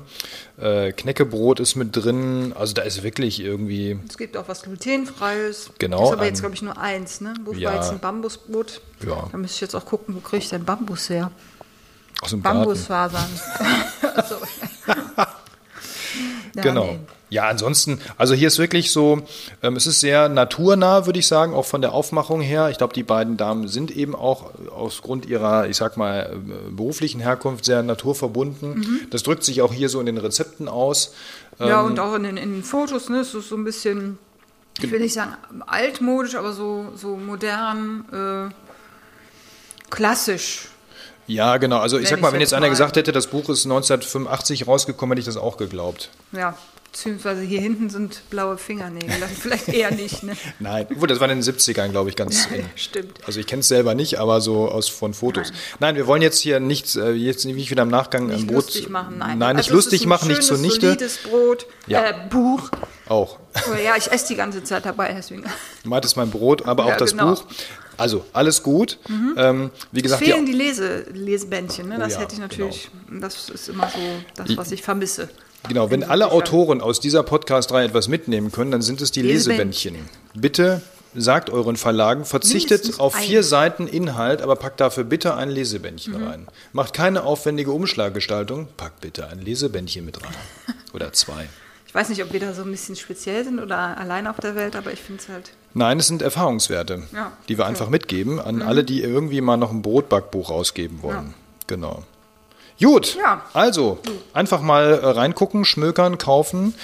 Äh, 0.58 0.92
Knäckebrot 0.92 1.60
ist 1.60 1.76
mit 1.76 1.94
drin. 1.96 2.52
Also 2.58 2.74
da 2.74 2.82
ist 2.82 3.02
wirklich 3.02 3.40
irgendwie. 3.40 3.98
Es 4.08 4.18
gibt 4.18 4.36
auch 4.36 4.48
was 4.48 4.62
glutenfreies. 4.62 5.70
Genau, 5.78 6.04
Ist 6.06 6.12
aber 6.12 6.22
ein- 6.22 6.28
jetzt, 6.28 6.40
glaube 6.40 6.54
ich, 6.54 6.62
nur 6.62 6.76
eins, 6.78 7.20
ne? 7.20 7.34
Wo 7.44 7.52
Ja. 7.52 7.70
war 7.70 7.76
jetzt 7.76 7.90
ein 7.90 7.98
Bambusbrot? 8.00 8.80
Ja. 9.06 9.28
Da 9.30 9.38
müsste 9.38 9.54
ich 9.56 9.60
jetzt 9.60 9.74
auch 9.74 9.84
gucken, 9.84 10.14
wo 10.14 10.20
kriege 10.20 10.42
ich 10.42 10.48
denn 10.48 10.64
Bambus 10.64 11.08
her? 11.10 11.30
Aus 12.22 12.30
dem. 12.30 12.42
Bambusfasern. 12.42 13.28
also, 14.14 14.36
ja, 16.54 16.62
Genau. 16.62 16.84
nee. 16.84 16.98
Ja, 17.28 17.48
ansonsten, 17.48 18.00
also 18.18 18.34
hier 18.34 18.46
ist 18.46 18.58
wirklich 18.58 18.92
so, 18.92 19.22
ähm, 19.62 19.74
es 19.74 19.86
ist 19.88 20.00
sehr 20.00 20.28
naturnah, 20.28 21.06
würde 21.06 21.18
ich 21.18 21.26
sagen, 21.26 21.54
auch 21.54 21.64
von 21.64 21.80
der 21.80 21.92
Aufmachung 21.92 22.40
her. 22.40 22.70
Ich 22.70 22.78
glaube, 22.78 22.94
die 22.94 23.02
beiden 23.02 23.36
Damen 23.36 23.66
sind 23.66 23.90
eben 23.90 24.14
auch 24.14 24.52
aufgrund 24.70 25.26
ihrer, 25.26 25.68
ich 25.68 25.76
sag 25.76 25.96
mal, 25.96 26.32
äh, 26.32 26.70
beruflichen 26.70 27.20
Herkunft 27.20 27.64
sehr 27.64 27.82
naturverbunden. 27.82 28.78
Mhm. 28.78 29.00
Das 29.10 29.24
drückt 29.24 29.42
sich 29.42 29.60
auch 29.62 29.72
hier 29.72 29.88
so 29.88 29.98
in 29.98 30.06
den 30.06 30.18
Rezepten 30.18 30.68
aus. 30.68 31.14
Ja, 31.58 31.80
Ähm, 31.80 31.86
und 31.86 31.98
auch 31.98 32.14
in 32.14 32.22
den, 32.22 32.36
in 32.36 32.52
den 32.52 32.62
Fotos, 32.62 33.08
ne? 33.08 33.20
Es 33.20 33.34
ist 33.34 33.48
so 33.48 33.56
ein 33.56 33.64
bisschen, 33.64 34.18
ich 34.80 34.90
will 34.90 35.00
nicht 35.00 35.14
sagen 35.14 35.36
altmodisch, 35.66 36.36
aber 36.36 36.52
so, 36.52 36.92
so 36.94 37.16
modern, 37.16 38.50
äh, 38.50 39.90
klassisch. 39.90 40.68
Ja, 41.26 41.56
genau. 41.56 41.78
Also 41.78 41.96
ich 41.96 42.04
Nenn 42.04 42.10
sag 42.10 42.20
mal, 42.20 42.28
ich's 42.28 42.34
wenn 42.34 42.40
jetzt 42.40 42.50
jetzt 42.52 42.56
einer 42.56 42.68
gesagt 42.68 42.96
hätte, 42.96 43.10
das 43.10 43.26
Buch 43.26 43.48
ist 43.48 43.64
1985 43.64 44.68
rausgekommen, 44.68 45.16
hätte 45.16 45.28
ich 45.28 45.34
das 45.34 45.42
auch 45.42 45.56
geglaubt. 45.56 46.10
Ja, 46.30 46.56
beziehungsweise 46.96 47.42
hier 47.42 47.60
hinten 47.60 47.90
sind 47.90 48.22
blaue 48.30 48.56
Fingernägel. 48.56 49.20
Das 49.20 49.30
vielleicht 49.38 49.68
eher 49.68 49.90
nicht, 49.90 50.22
ne? 50.22 50.34
Nein, 50.58 50.86
obwohl 50.90 51.08
das 51.08 51.20
war 51.20 51.28
in 51.30 51.40
den 51.40 51.44
70ern, 51.54 51.88
glaube 51.90 52.08
ich, 52.08 52.16
ganz 52.16 52.46
in. 52.46 52.64
Stimmt. 52.74 53.18
Also 53.26 53.38
ich 53.38 53.46
kenne 53.46 53.60
es 53.60 53.68
selber 53.68 53.94
nicht, 53.94 54.18
aber 54.18 54.40
so 54.40 54.68
aus 54.70 54.88
von 54.88 55.12
Fotos. 55.12 55.52
Nein, 55.78 55.96
wir 55.96 56.06
wollen 56.06 56.22
jetzt 56.22 56.40
hier 56.40 56.58
nichts, 56.58 56.96
äh, 56.96 57.10
jetzt 57.10 57.44
nicht 57.44 57.70
wieder 57.70 57.82
im 57.82 57.90
Nachgang 57.90 58.26
Nicht 58.28 58.40
ein 58.40 58.46
Brot. 58.46 58.64
lustig 58.64 58.88
machen, 58.88 59.18
nein. 59.18 59.38
Nein, 59.38 59.56
nicht 59.56 59.66
Also 59.66 59.76
lustig 59.76 60.06
machen, 60.06 60.28
nicht 60.28 60.42
zunichte. 60.42 60.86
solides 60.86 61.18
Brot, 61.18 61.66
Ja. 61.86 62.02
äh, 62.08 62.14
Buch. 62.30 62.70
Auch. 63.08 63.38
Oh, 63.70 63.74
ja, 63.84 63.94
ich 63.96 64.10
esse 64.10 64.28
die 64.28 64.34
ganze 64.36 64.64
Zeit 64.64 64.86
dabei, 64.86 65.12
deswegen. 65.12 65.44
Du 65.84 65.90
meintest 65.90 66.16
mein 66.16 66.30
Brot, 66.30 66.64
aber 66.66 66.86
auch 66.86 66.90
Ja, 66.90 66.96
das 66.96 67.10
genau. 67.10 67.26
Mhm. 67.26 67.34
Buch. 67.34 67.44
Also, 67.98 68.24
alles 68.32 68.62
gut. 68.62 68.98
Ähm, 69.08 69.70
wie 69.92 70.00
Es 70.00 70.02
gesagt, 70.02 70.22
fehlen 70.24 70.44
die, 70.44 70.52
die 70.52 70.58
Lese, 70.58 71.06
Lesebändchen, 71.12 71.88
ne? 71.88 71.98
Das 71.98 72.14
ja, 72.14 72.20
hätte 72.20 72.34
ich 72.34 72.40
natürlich, 72.40 72.90
das 73.10 73.48
ist 73.48 73.68
immer 73.70 73.88
so 73.88 73.98
das, 74.34 74.54
was 74.56 74.70
ich 74.72 74.82
vermisse. 74.82 75.30
Genau, 75.68 75.90
wenn 75.90 76.04
alle 76.04 76.30
Autoren 76.30 76.80
aus 76.80 77.00
dieser 77.00 77.22
Podcast-Reihe 77.22 77.86
etwas 77.86 78.08
mitnehmen 78.08 78.52
können, 78.52 78.70
dann 78.70 78.82
sind 78.82 79.00
es 79.00 79.10
die 79.10 79.22
Lesebändchen. 79.22 79.94
Lesebändchen. 79.94 80.40
Bitte 80.40 80.82
sagt 81.14 81.48
euren 81.50 81.76
Verlagen, 81.76 82.24
verzichtet 82.26 82.70
Mindestens 82.82 83.00
auf 83.00 83.14
vier 83.14 83.42
Seiten 83.42 83.86
Inhalt, 83.86 84.42
aber 84.42 84.56
packt 84.56 84.80
dafür 84.80 85.04
bitte 85.04 85.34
ein 85.34 85.48
Lesebändchen 85.50 86.20
Mhm. 86.20 86.26
rein. 86.26 86.46
Macht 86.72 86.92
keine 86.92 87.22
aufwendige 87.24 87.72
Umschlaggestaltung, 87.72 88.68
packt 88.76 89.00
bitte 89.00 89.28
ein 89.28 89.40
Lesebändchen 89.40 90.04
mit 90.04 90.22
rein. 90.22 90.34
Oder 90.92 91.12
zwei. 91.14 91.48
Ich 91.86 91.94
weiß 91.94 92.10
nicht, 92.10 92.22
ob 92.22 92.32
wir 92.34 92.40
da 92.40 92.52
so 92.52 92.62
ein 92.62 92.70
bisschen 92.70 92.96
speziell 92.96 93.44
sind 93.44 93.58
oder 93.58 93.96
allein 93.96 94.26
auf 94.26 94.36
der 94.40 94.54
Welt, 94.54 94.76
aber 94.76 94.92
ich 94.92 95.00
finde 95.00 95.22
es 95.22 95.28
halt. 95.30 95.50
Nein, 95.72 95.98
es 95.98 96.06
sind 96.08 96.20
Erfahrungswerte, 96.20 97.04
Ja, 97.14 97.32
die 97.48 97.56
wir 97.56 97.64
okay. 97.64 97.70
einfach 97.70 97.88
mitgeben 97.88 98.38
an 98.38 98.60
alle, 98.60 98.84
die 98.84 99.00
irgendwie 99.02 99.40
mal 99.40 99.56
noch 99.56 99.70
ein 99.70 99.80
Brotbackbuch 99.80 100.50
rausgeben 100.50 101.02
wollen. 101.02 101.32
Genau. 101.66 102.02
Gut, 102.80 103.16
Ja. 103.16 103.42
also 103.54 103.98
einfach 104.34 104.60
mal 104.60 104.92
äh, 104.92 105.06
reingucken, 105.06 105.64
schmökern, 105.64 106.18
kaufen. 106.18 106.74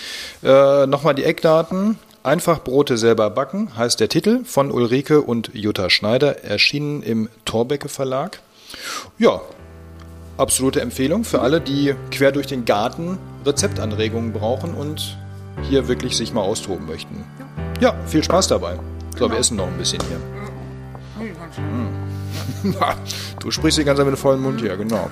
Äh, 0.42 0.87
Nochmal 0.87 1.14
die 1.14 1.24
Eckdaten. 1.24 1.98
Einfach 2.24 2.62
Brote 2.62 2.96
selber 2.98 3.31
backen, 3.31 3.76
heißt 3.76 3.98
der 3.98 4.09
Titel 4.09 4.44
von 4.44 4.70
Ulrike 4.70 5.22
und 5.22 5.50
Jutta 5.55 5.90
Schneider, 5.90 6.44
erschienen 6.44 7.02
im 7.02 7.28
Torbecke 7.44 7.88
Verlag. 7.88 8.38
Ja, 9.18 9.40
absolute 10.37 10.81
Empfehlung 10.81 11.24
für 11.24 11.40
alle, 11.40 11.61
die 11.61 11.96
quer 12.12 12.31
durch 12.31 12.46
den 12.46 12.64
Garten 12.64 13.18
Rezeptanregungen 13.44 14.33
brauchen 14.33 14.74
und 14.74 15.18
hier 15.68 15.88
wirklich 15.88 16.16
sich 16.16 16.33
mal 16.33 16.42
austoben 16.42 16.87
möchten. 16.87 17.24
Ja, 17.81 17.96
viel 18.07 18.22
Spaß 18.22 18.46
dabei. 18.46 18.78
So, 19.18 19.28
wir 19.28 19.38
essen 19.38 19.57
noch 19.57 19.66
ein 19.66 19.76
bisschen 19.76 20.00
hier. 20.09 20.20
du 23.40 23.50
sprichst 23.50 23.78
die 23.78 23.85
ganze 23.85 24.02
Zeit 24.02 24.11
mit 24.11 24.18
vollem 24.18 24.42
Mund 24.42 24.61
hier, 24.61 24.76
genau. 24.76 25.11